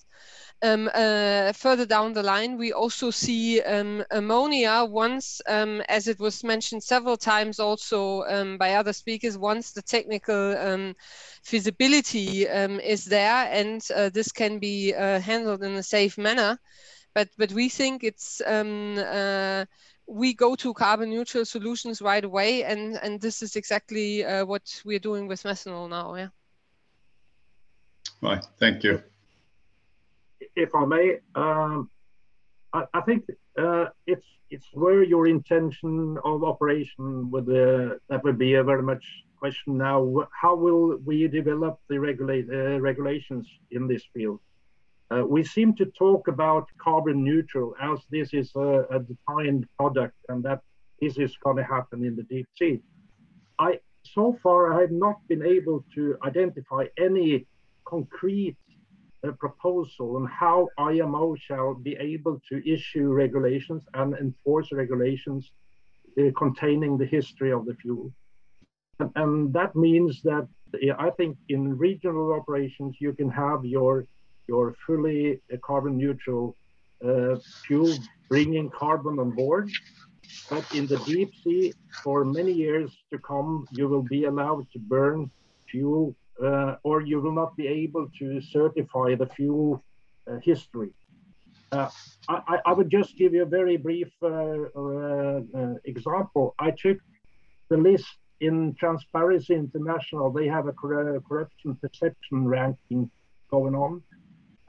[0.63, 6.19] Um, uh, further down the line, we also see um, ammonia once, um, as it
[6.19, 10.95] was mentioned several times also um, by other speakers, once the technical um,
[11.43, 16.57] feasibility um, is there and uh, this can be uh, handled in a safe manner.
[17.13, 19.65] But, but we think it's uh,
[20.07, 24.81] we go to carbon neutral solutions right away and and this is exactly uh, what
[24.85, 26.29] we're doing with methanol now yeah.
[28.21, 28.45] Right.
[28.57, 29.03] Thank you
[30.55, 31.89] if I may, um,
[32.73, 33.25] I, I, think
[33.57, 38.83] uh, it's it's where your intention of operation with the that would be a very
[38.83, 39.05] much
[39.39, 40.27] question now.
[40.31, 44.39] How will we develop the regulate uh, regulations in this field?
[45.09, 50.15] Uh, we seem to talk about carbon neutral as this is a, a defined product
[50.27, 50.59] and that
[50.99, 52.81] this is going to happen in the deep sea.
[53.59, 57.45] I so far I have not been able to identify any
[57.85, 58.57] concrete
[59.23, 65.51] a proposal on how IMO shall be able to issue regulations and enforce regulations
[66.19, 68.11] uh, containing the history of the fuel.
[68.99, 70.47] And, and, that means that
[70.97, 74.05] I think in regional operations, you can have your,
[74.47, 76.55] your fully carbon neutral
[77.05, 77.93] uh, fuel
[78.29, 79.69] bringing carbon on board.
[80.49, 84.79] But in the deep sea, for many years to come, you will be allowed to
[84.79, 85.31] burn
[85.69, 89.83] fuel uh, or you will not be able to certify the fuel
[90.29, 90.91] uh, history.
[91.71, 91.89] Uh,
[92.29, 94.09] I, I, would just give you a very brief
[95.83, 96.55] example.
[96.59, 96.97] I took
[97.69, 98.07] the list
[98.39, 100.31] in Transparency International.
[100.31, 103.11] They have a corruption perception ranking
[103.51, 104.01] going on.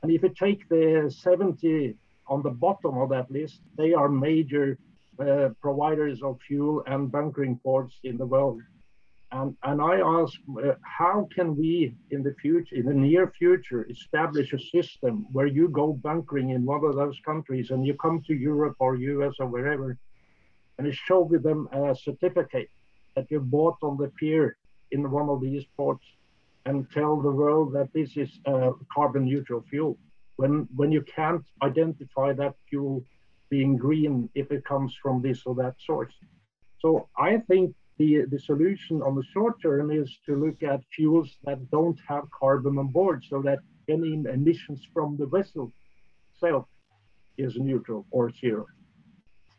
[0.03, 1.95] And if you take the 70
[2.27, 4.79] on the bottom of that list, they are major
[5.21, 8.61] uh, providers of fuel and bunkering ports in the world.
[9.31, 13.87] And, and I ask, uh, how can we in the future, in the near future,
[13.91, 18.23] establish a system where you go bunkering in one of those countries and you come
[18.27, 19.99] to Europe or US or wherever,
[20.79, 22.71] and you show with them a certificate
[23.17, 24.57] that you bought on the pier
[24.93, 26.07] in one of these ports
[26.65, 29.99] and tell the world that this is a carbon neutral fuel
[30.37, 33.05] when when you can't identify that fuel
[33.51, 36.13] being green if it comes from this or that source.
[36.79, 41.37] So I think the, the solution on the short term is to look at fuels
[41.45, 45.73] that don't have carbon on board so that any emissions from the vessel
[46.33, 46.67] itself
[47.37, 48.67] is neutral or zero.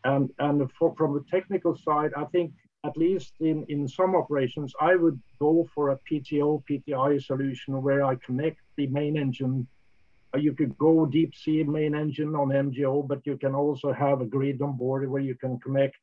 [0.06, 2.54] And, and for, from the technical side, I think
[2.86, 8.06] at least in, in some operations, I would go for a PTO, PTI solution where
[8.06, 9.68] I connect the main engine.
[10.34, 14.22] Uh, you could go deep sea main engine on MGO, but you can also have
[14.22, 15.98] a grid on board where you can connect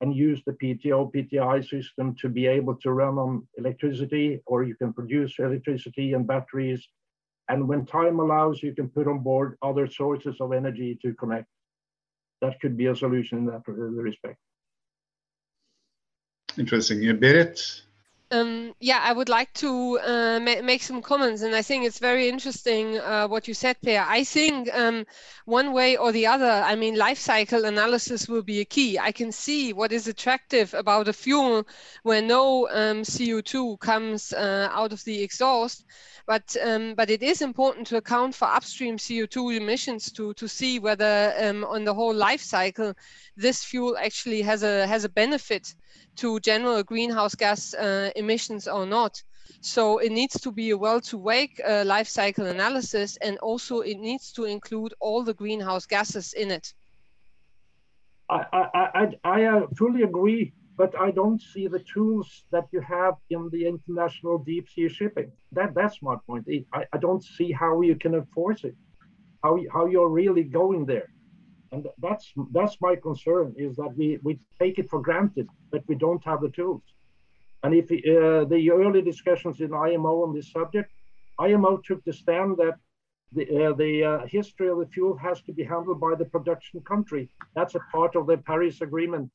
[0.00, 4.76] and use the PTO, PTI system to be able to run on electricity, or you
[4.76, 6.86] can produce electricity and batteries.
[7.48, 11.46] And when time allows, you can put on board other sources of energy to connect.
[12.42, 14.38] That could be a solution in that uh, respect.
[16.56, 16.98] Interesting.
[17.08, 17.82] Uh, Berit?
[18.30, 21.98] Um, yeah, I would like to uh, ma make some comments, and I think it's
[21.98, 24.04] very interesting uh, what you said, Per.
[24.06, 25.06] I think um,
[25.46, 28.98] one way or the other, I mean, life cycle analysis will be a key.
[28.98, 31.66] I can see what is attractive about a fuel
[32.02, 35.86] where no um, CO2 comes uh, out of the exhaust,
[36.26, 40.78] but um, but it is important to account for upstream CO2 emissions to to see
[40.78, 42.92] whether um, on the whole life cycle
[43.38, 45.74] this fuel actually has a has a benefit
[46.16, 49.22] to general greenhouse gas uh, emissions or not.
[49.60, 54.32] So it needs to be a well-to-wake uh, life cycle analysis, and also it needs
[54.32, 56.74] to include all the greenhouse gases in it.
[58.28, 62.80] I, I, I, I uh, fully agree, but I don't see the tools that you
[62.82, 65.32] have in the international deep sea shipping.
[65.52, 66.46] That, that's my point.
[66.74, 68.76] I, I don't see how you can enforce it,
[69.42, 71.08] how, how you're really going there
[71.72, 75.94] and that's that's my concern is that we we take it for granted that we
[75.94, 76.82] don't have the tools.
[77.62, 80.90] And if uh, the early discussions in imo on this subject
[81.40, 82.76] imo took the stand that
[83.32, 86.80] the uh, the uh, history of the fuel has to be handled by the production
[86.80, 87.28] country.
[87.54, 89.30] That's a part of the paris agreement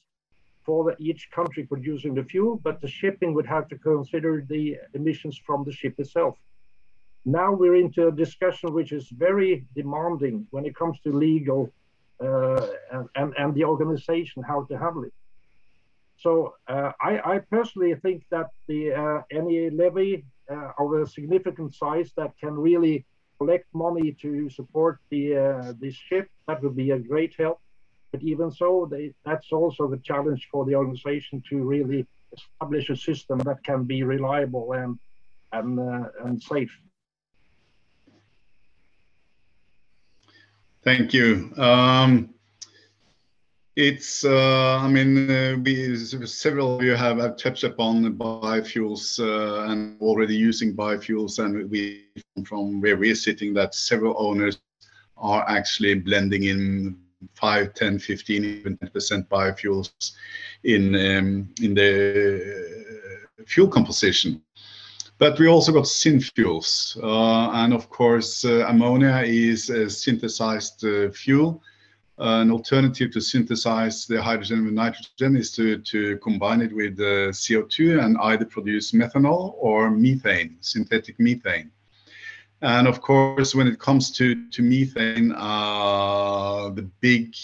[0.66, 4.78] for the, each country producing the fuel but the shipping would have to consider the
[4.94, 6.38] emissions from the ship itself.
[7.26, 11.72] Now we're into a discussion which is very demanding when it comes to legal
[12.22, 12.68] uh,
[13.16, 15.14] and, and the organization how to handle it.
[16.20, 20.24] So uh, I, I, personally think that the uh, any levy
[20.78, 23.06] of a significant size that can really
[23.40, 27.60] collect money to support the this ship that would be a great help.
[28.12, 32.06] But even so, they, that's also the challenge for the organization to really
[32.38, 35.00] establish a system that can be reliable and
[35.52, 36.72] and uh, and safe.
[40.84, 41.52] Thank you.
[41.58, 42.34] Um,
[43.76, 49.72] it's, uh, I mean, uh, we, several of you have, have touched upon biofuels uh,
[49.72, 52.06] and already using biofuels, and we
[52.46, 54.60] from where we're sitting that several owners
[55.18, 56.98] are actually blending in
[57.36, 60.12] 5, 10, 15, even 10% biofuels
[60.66, 64.42] in um, in the fuel composition.
[65.20, 71.12] But we also got synfuels, uh, and of course, uh, ammonia is a synthesized uh,
[71.12, 71.62] fuel.
[72.18, 78.04] an alternative to synthesize the hydrogen with nitrogen is to, to combine it with CO2
[78.04, 81.72] and either produce methanol or methane, synthetic methane.
[82.64, 87.36] And of course, when it comes to, to methane, uh, the big,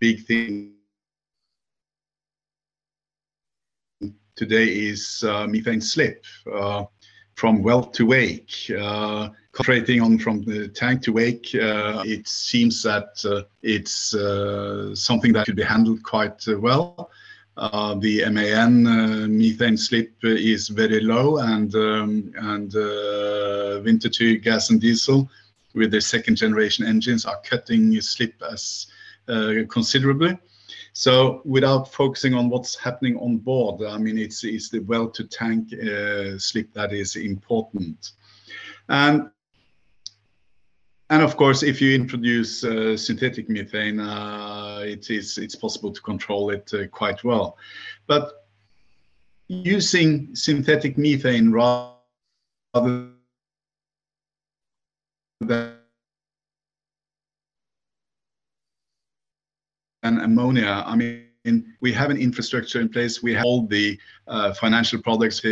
[0.00, 0.74] big thing
[4.36, 6.24] today is uh, methane slip.
[6.52, 6.84] Uh,
[7.36, 8.70] from well to wake.
[8.70, 14.94] Uh, concentrating on from the tank to wake, uh, it seems that uh, it's uh,
[14.94, 17.10] something that could be handled quite uh, well.
[17.58, 18.82] Uh, the MAN
[19.38, 22.72] methane slip is very low, and um, and
[23.82, 25.30] Winterthur gas and diesel
[25.74, 28.88] with their second generation engines are cutting slip as
[29.70, 30.36] considerably.
[30.98, 35.24] So without focusing on what's happening on board, I mean, it's, it's the well to
[35.24, 38.12] tank uh, slip that is important.
[38.88, 39.28] And
[41.10, 46.00] and of course, if you introduce uh, synthetic methane, uh, it is it's possible to
[46.00, 47.58] control it uh, quite well.
[48.06, 48.46] But
[49.48, 51.92] using synthetic methane rather
[55.42, 55.75] than
[60.06, 63.22] and ammonia, I mean, we have an infrastructure in place.
[63.22, 65.42] We have all the uh, financial products.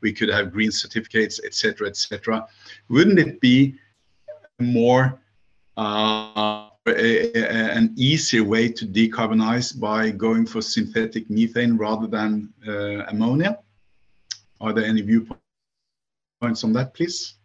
[0.00, 2.46] We could have green certificates, etc., etc.
[2.88, 3.74] Wouldn't it be
[4.58, 5.20] more
[5.76, 12.52] uh, a, a, an easier way to decarbonize by going for synthetic methane rather than
[12.66, 13.58] uh, ammonia?
[14.60, 17.39] Are there any viewpoints on that, please?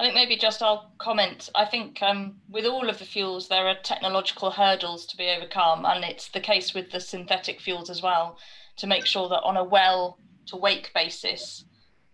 [0.00, 1.50] I think maybe just I'll comment.
[1.54, 5.84] I think um, with all of the fuels, there are technological hurdles to be overcome,
[5.84, 8.38] and it's the case with the synthetic fuels as well,
[8.78, 11.66] to make sure that on a well to wake basis,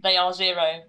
[0.02, 0.82] they are zero.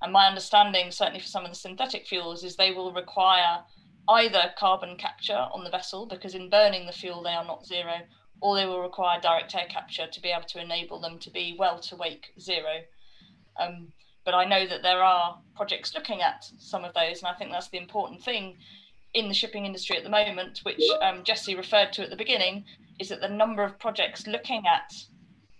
[0.00, 3.64] And my understanding, certainly for some of the synthetic fuels, is they will require
[4.08, 7.96] either carbon capture on the vessel, because in burning the fuel, they are not zero,
[8.40, 11.56] or they will require direct air capture to be able to enable them to be
[11.58, 12.82] well to wake zero.
[13.58, 13.88] Um,
[14.24, 17.50] but I know that there are projects looking at some of those, and I think
[17.50, 18.56] that's the important thing
[19.12, 22.64] in the shipping industry at the moment, which um, Jesse referred to at the beginning,
[22.98, 24.92] is that the number of projects looking at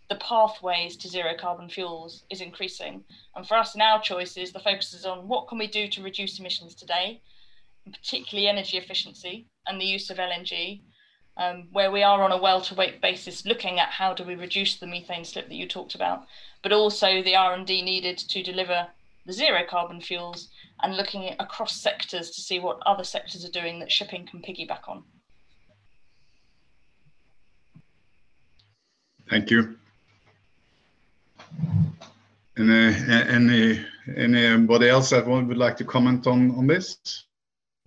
[0.08, 3.04] the pathways to zero carbon fuels is increasing.
[3.34, 6.02] And for us in our choices, the focus is on what can we do to
[6.02, 7.22] reduce emissions today,
[7.90, 10.82] particularly energy efficiency and the use of LNG,
[11.36, 14.86] um, where we are on a wake basis looking at how do we reduce the
[14.86, 16.26] methane slip that you talked about,
[16.62, 18.86] but also the R&D needed to deliver
[19.26, 20.48] the zero carbon fuels
[20.82, 24.88] and looking across sectors to see what other sectors are doing that shipping can piggyback
[24.88, 25.02] on.
[29.30, 29.76] Thank you.
[32.56, 33.84] Any, any,
[34.16, 37.24] anybody else that would like to comment on, on this?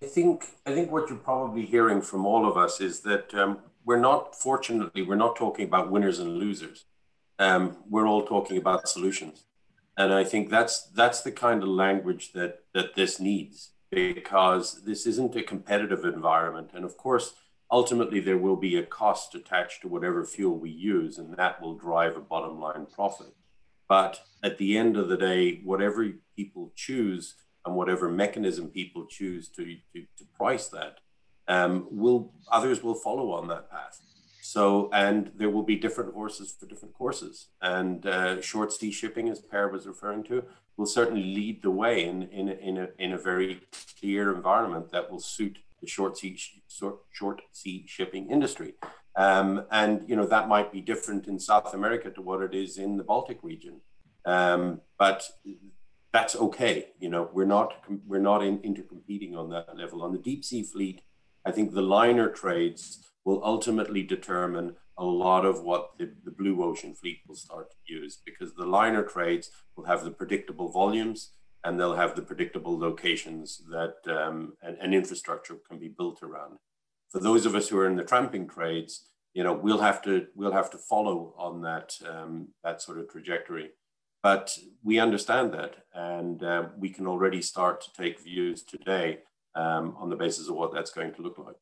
[0.02, 3.60] I think I think what you're probably hearing from all of us is that um,
[3.84, 6.86] we're not, fortunately, we're not talking about winners and losers.
[7.39, 9.45] Um, we're all talking about solutions,
[9.98, 15.08] and I think that's that's the kind of language that that this needs because this
[15.08, 17.34] isn't a competitive environment, and of course,
[17.72, 21.74] ultimately there will be a cost attached to whatever fuel we use, and that will
[21.74, 23.34] drive a bottom line profit.
[23.89, 27.36] But at the end of the day, whatever people choose
[27.68, 29.63] and whatever mechanism people choose to,
[29.93, 30.97] to, to price that,
[31.47, 34.01] um, will others will follow on that path.
[34.41, 37.47] So, and there will be different horses for different courses.
[37.61, 40.43] And uh, short sea shipping, as Per was referring to,
[40.78, 43.61] will certainly lead the way in, in, in, a, in a very
[43.99, 46.39] clear environment that will suit the short sea,
[46.70, 48.74] short, short sea shipping industry.
[49.15, 52.78] Um, and, you know, that might be different in South America to what it is
[52.78, 53.82] in the Baltic region.
[54.26, 55.24] Um, but
[56.14, 56.89] that's okay.
[56.99, 60.03] You know, we're not we're not in, intercompeting on that level.
[60.03, 61.01] On the deep sea fleet,
[61.45, 66.64] I think the liner trades will ultimately determine a lot of what the, the blue
[66.64, 71.32] ocean fleet will start to use because the liner trades will have the predictable volumes
[71.64, 76.58] and they'll have the predictable locations that um, an, an infrastructure can be built around.
[77.10, 80.28] For those of us who are in the tramping trades, you know, we'll have to
[80.36, 83.70] we'll have to follow on that um, that sort of trajectory.
[84.28, 89.19] But we understand that, and uh, we can already start to take views today
[89.55, 91.55] um, on the basis of what that's going to look like.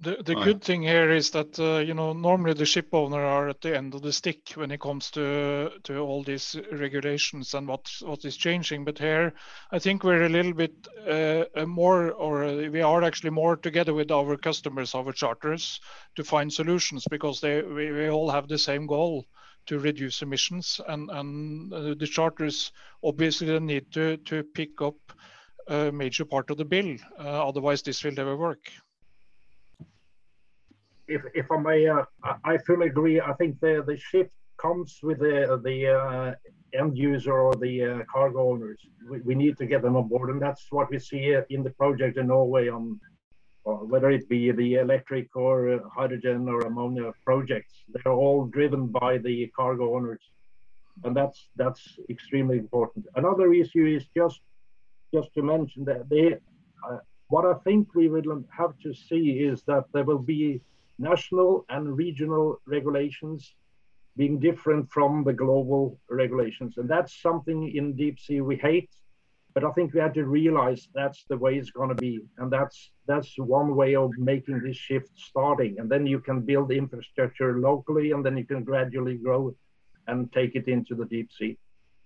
[0.00, 3.48] The, the good thing here is that uh, you know normally the ship owner are
[3.48, 7.66] at the end of the stick when it comes to to all these regulations and
[7.66, 8.84] what what is changing.
[8.84, 9.32] But here,
[9.72, 10.74] I think we're a little bit
[11.08, 15.80] uh, more, or we are actually more together with our customers, our charters,
[16.16, 19.24] to find solutions because they we, we all have the same goal
[19.70, 22.72] to reduce emissions and, and uh, the charters
[23.04, 24.96] obviously need to, to pick up
[25.68, 26.96] a major part of the bill.
[27.16, 28.64] Uh, otherwise, this will never work.
[31.06, 32.02] If, if I may, uh,
[32.44, 33.20] I fully agree.
[33.20, 36.34] I think the, the shift comes with the, the uh,
[36.76, 38.80] end user or the uh, cargo owners.
[39.08, 41.70] We, we need to get them on board, and that's what we see in the
[41.70, 42.98] project in Norway on
[43.78, 49.18] whether it be the electric or uh, hydrogen or ammonia projects, they're all driven by
[49.18, 50.20] the cargo owners,
[51.04, 53.06] and that's that's extremely important.
[53.16, 54.40] Another issue is just
[55.14, 56.34] just to mention that they,
[56.88, 56.98] uh,
[57.28, 60.60] what I think we will have to see is that there will be
[60.98, 63.54] national and regional regulations
[64.16, 68.90] being different from the global regulations, and that's something in deep sea we hate
[69.54, 72.50] but I think we have to realize that's the way it's going to be, and
[72.50, 75.80] that's that's one way of making this shift starting.
[75.80, 79.54] And then you can build infrastructure locally, and then you can gradually grow
[80.06, 81.58] and take it into the deep sea,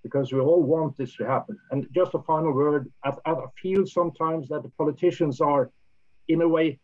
[0.03, 1.59] because we all want this to happen.
[1.71, 5.71] And just a final word: I, I feel sometimes that the politicians are,
[6.29, 6.79] in a way,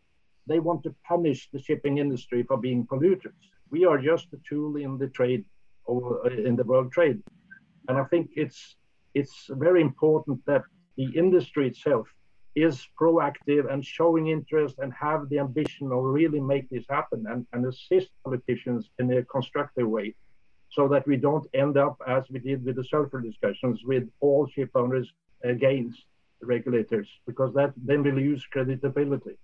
[0.46, 3.40] they want to punish the shipping industry for being polluters.
[3.70, 5.44] We are just a tool in the trade,
[5.84, 7.22] or uh, in the world trade,
[7.88, 8.76] and I think it's
[9.14, 10.62] it's very important that
[10.96, 12.06] the industry itself
[12.56, 17.46] is proactive and showing interest and have the ambition of really make this happen and,
[17.52, 20.14] and assist politicians in a constructive way
[20.70, 24.46] so that we don't end up as we did with the sulfur discussions with all
[24.48, 25.08] ship owners
[25.44, 26.04] against
[26.40, 29.36] the regulators because that then we lose credibility.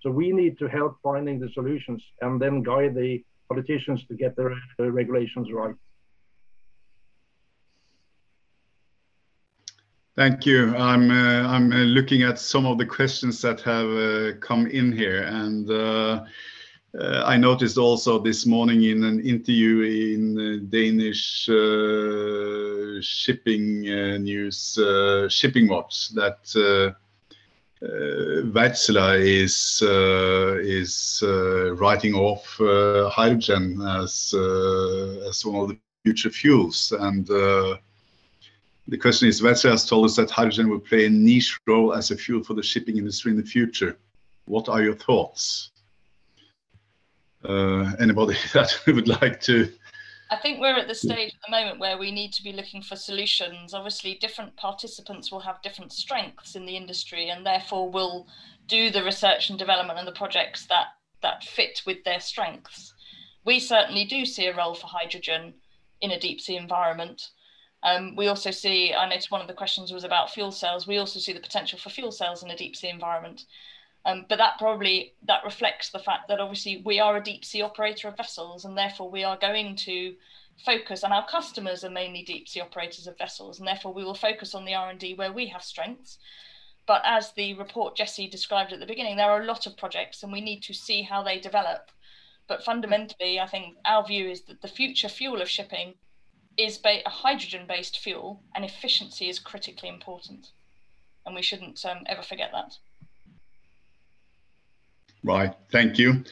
[0.00, 4.36] So we need to help finding the solutions and then guide the politicians to get
[4.36, 5.74] the uh, regulations right
[10.16, 10.76] Thank you.
[10.76, 14.92] I'm uh, I'm uh, looking at some of the questions that have uh, come in
[14.92, 16.24] here, and uh,
[16.96, 19.80] uh, I noticed also this morning in an interview
[20.14, 21.46] in uh, Danish
[23.02, 23.80] shipping
[24.22, 24.78] news,
[25.30, 26.44] Shipping Watch, that
[28.52, 29.82] Wärtsilä is
[30.62, 31.24] is
[31.76, 32.56] writing off
[33.10, 34.32] hydrogen as
[35.28, 37.28] as one of the future fuels, and
[38.88, 42.10] the question is, Wärtsilä has told us that hydrogen will play a niche role as
[42.10, 43.96] a fuel for the shipping industry in the future.
[44.46, 45.70] What are your thoughts?
[47.48, 49.68] Uh, anybody that would like to
[50.30, 52.82] I think we're at the stage at the moment where we need to be looking
[52.82, 53.74] for solutions.
[53.74, 58.26] Obviously, different participants will have different strengths in the industry and therefore will
[58.66, 60.86] do the research and development and the projects that,
[61.22, 62.94] that fit with their strengths.
[63.44, 65.54] We certainly do see a role for hydrogen
[66.00, 67.30] in a deep sea environment.
[67.84, 70.86] Um, we also see, I noticed one of the questions was about fuel cells.
[70.86, 73.44] We also see the potential for fuel cells in a deep sea environment.
[74.06, 77.62] Um, but that probably that reflects the fact that obviously we are a deep sea
[77.62, 80.14] operator of vessels, and therefore we are going to
[80.64, 84.14] focus, and our customers are mainly deep sea operators of vessels, and therefore we will
[84.14, 86.18] focus on the R and D where we have strengths.
[86.86, 90.22] But as the report Jesse described at the beginning, there are a lot of projects,
[90.22, 91.90] and we need to see how they develop.
[92.46, 95.94] But fundamentally, I think our view is that the future fuel of shipping
[96.56, 100.50] is a hydrogen-based fuel, and efficiency is critically important,
[101.26, 102.76] and we shouldn't um, ever forget that.
[105.24, 105.54] Right.
[105.72, 106.22] Thank you.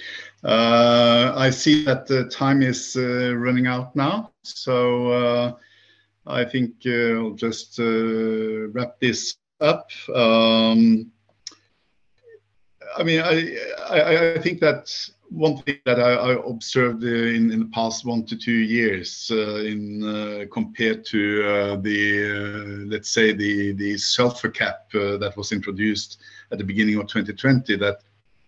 [0.44, 5.52] Uh, I see that the time is uh, running out now, so uh,
[6.26, 9.90] I think I'll just wrap this up.
[10.14, 11.10] Um,
[12.97, 14.93] I mean, I think that
[15.30, 20.03] one thing that I observed uh, in the past one to two years, uh, in
[20.05, 26.20] uh, compared to the, let's say, the sulfur cap that was introduced
[26.51, 28.01] at the beginning of 2020, that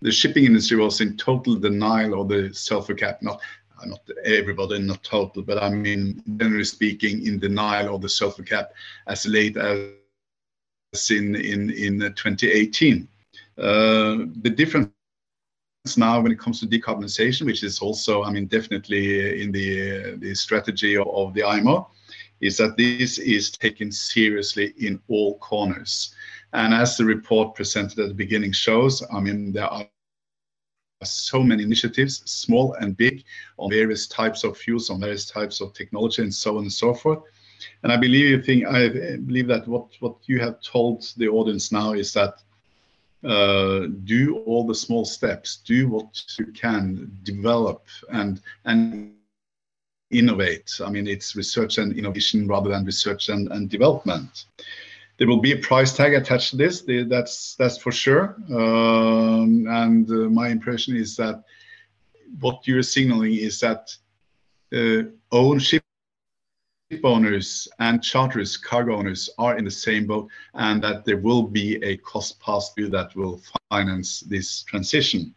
[0.03, 3.23] the shipping industry was in total denial of the sulfur cap.
[3.23, 3.41] Not
[3.87, 8.73] not everybody, not total, but I mean generally speaking, in denial of the sulfur cap
[9.07, 13.09] as late as in in in 2018.
[13.57, 14.91] Uh, the difference
[15.97, 20.35] now when it comes to decarbonization, which is also, I mean, definitely in the the
[20.35, 21.91] strategy of, the IMO,
[22.41, 26.15] is that this is taken seriously in all corners.
[26.53, 29.87] And as the report presented at the beginning shows, I mean, there are
[31.03, 33.25] so many initiatives, small and big,
[33.59, 36.95] on various types of fuels, on various types of technology, and so on and so
[36.95, 37.23] forth.
[37.83, 41.73] And I believe, you think, I believe that what, what you have told the audience
[41.73, 42.43] now is that
[43.25, 49.15] uh, do all the small steps, do what you can, develop and and
[50.11, 50.71] innovate.
[50.85, 54.47] I mean, it's research and innovation rather than research and, and development
[55.19, 56.83] there will be a price tag attached to this.
[56.83, 58.37] That's that's for sure.
[58.51, 61.45] Um, and uh, my impression is that
[62.41, 63.95] what you're signaling is that
[64.75, 65.61] uh, own
[67.03, 71.77] owners and charters, cargo owners are in the same boat, and that there will be
[71.83, 73.41] a cost pass through that will
[73.71, 75.35] finance this transition.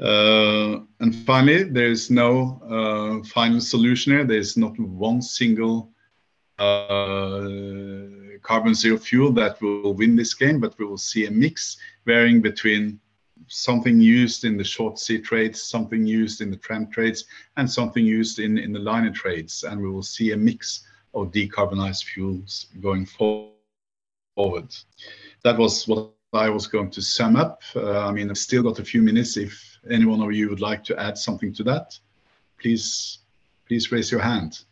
[0.00, 4.24] Uh, and finally, there is no uh, final solution here.
[4.24, 5.90] There is not one single
[6.58, 7.46] uh,
[8.42, 11.76] carbon zero fuel that will win this game, but we will see a mix
[12.06, 13.00] varying between
[13.48, 17.24] something used in the short sea trades, something used in the tramp trades,
[17.56, 19.64] and something used in, in the liner trades.
[19.64, 24.74] And we will see a mix of decarbonized fuels going forward.
[25.42, 27.62] That was what I was going to sum up.
[27.76, 29.36] Uh, I mean, I've still got a few minutes.
[29.36, 31.98] If any one of you would like to add something to that,
[32.60, 33.18] please,
[33.66, 34.64] please raise your hand.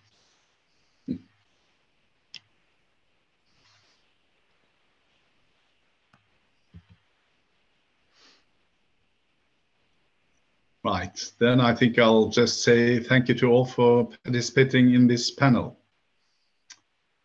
[10.84, 11.32] Right.
[11.38, 15.78] Then I think I'll just say thank you to all for participating in this panel.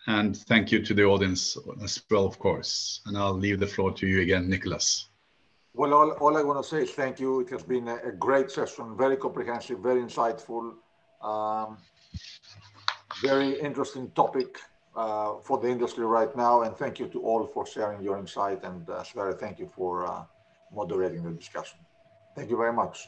[0.05, 3.01] And thank you to the audience as well, of course.
[3.05, 5.09] And I'll leave the floor to you again, Nicholas.
[5.73, 7.41] Well, all, all I want to say is thank you.
[7.41, 10.75] It has been a, a great session, very comprehensive, very insightful,
[11.21, 11.77] um,
[13.21, 14.59] very interesting topic
[14.95, 16.61] uh, for the industry right now.
[16.61, 18.63] And thank you to all for sharing your insight.
[18.63, 20.23] And uh, Sverre, thank you for uh,
[20.73, 21.79] moderating the discussion.
[22.35, 23.07] Thank you very much.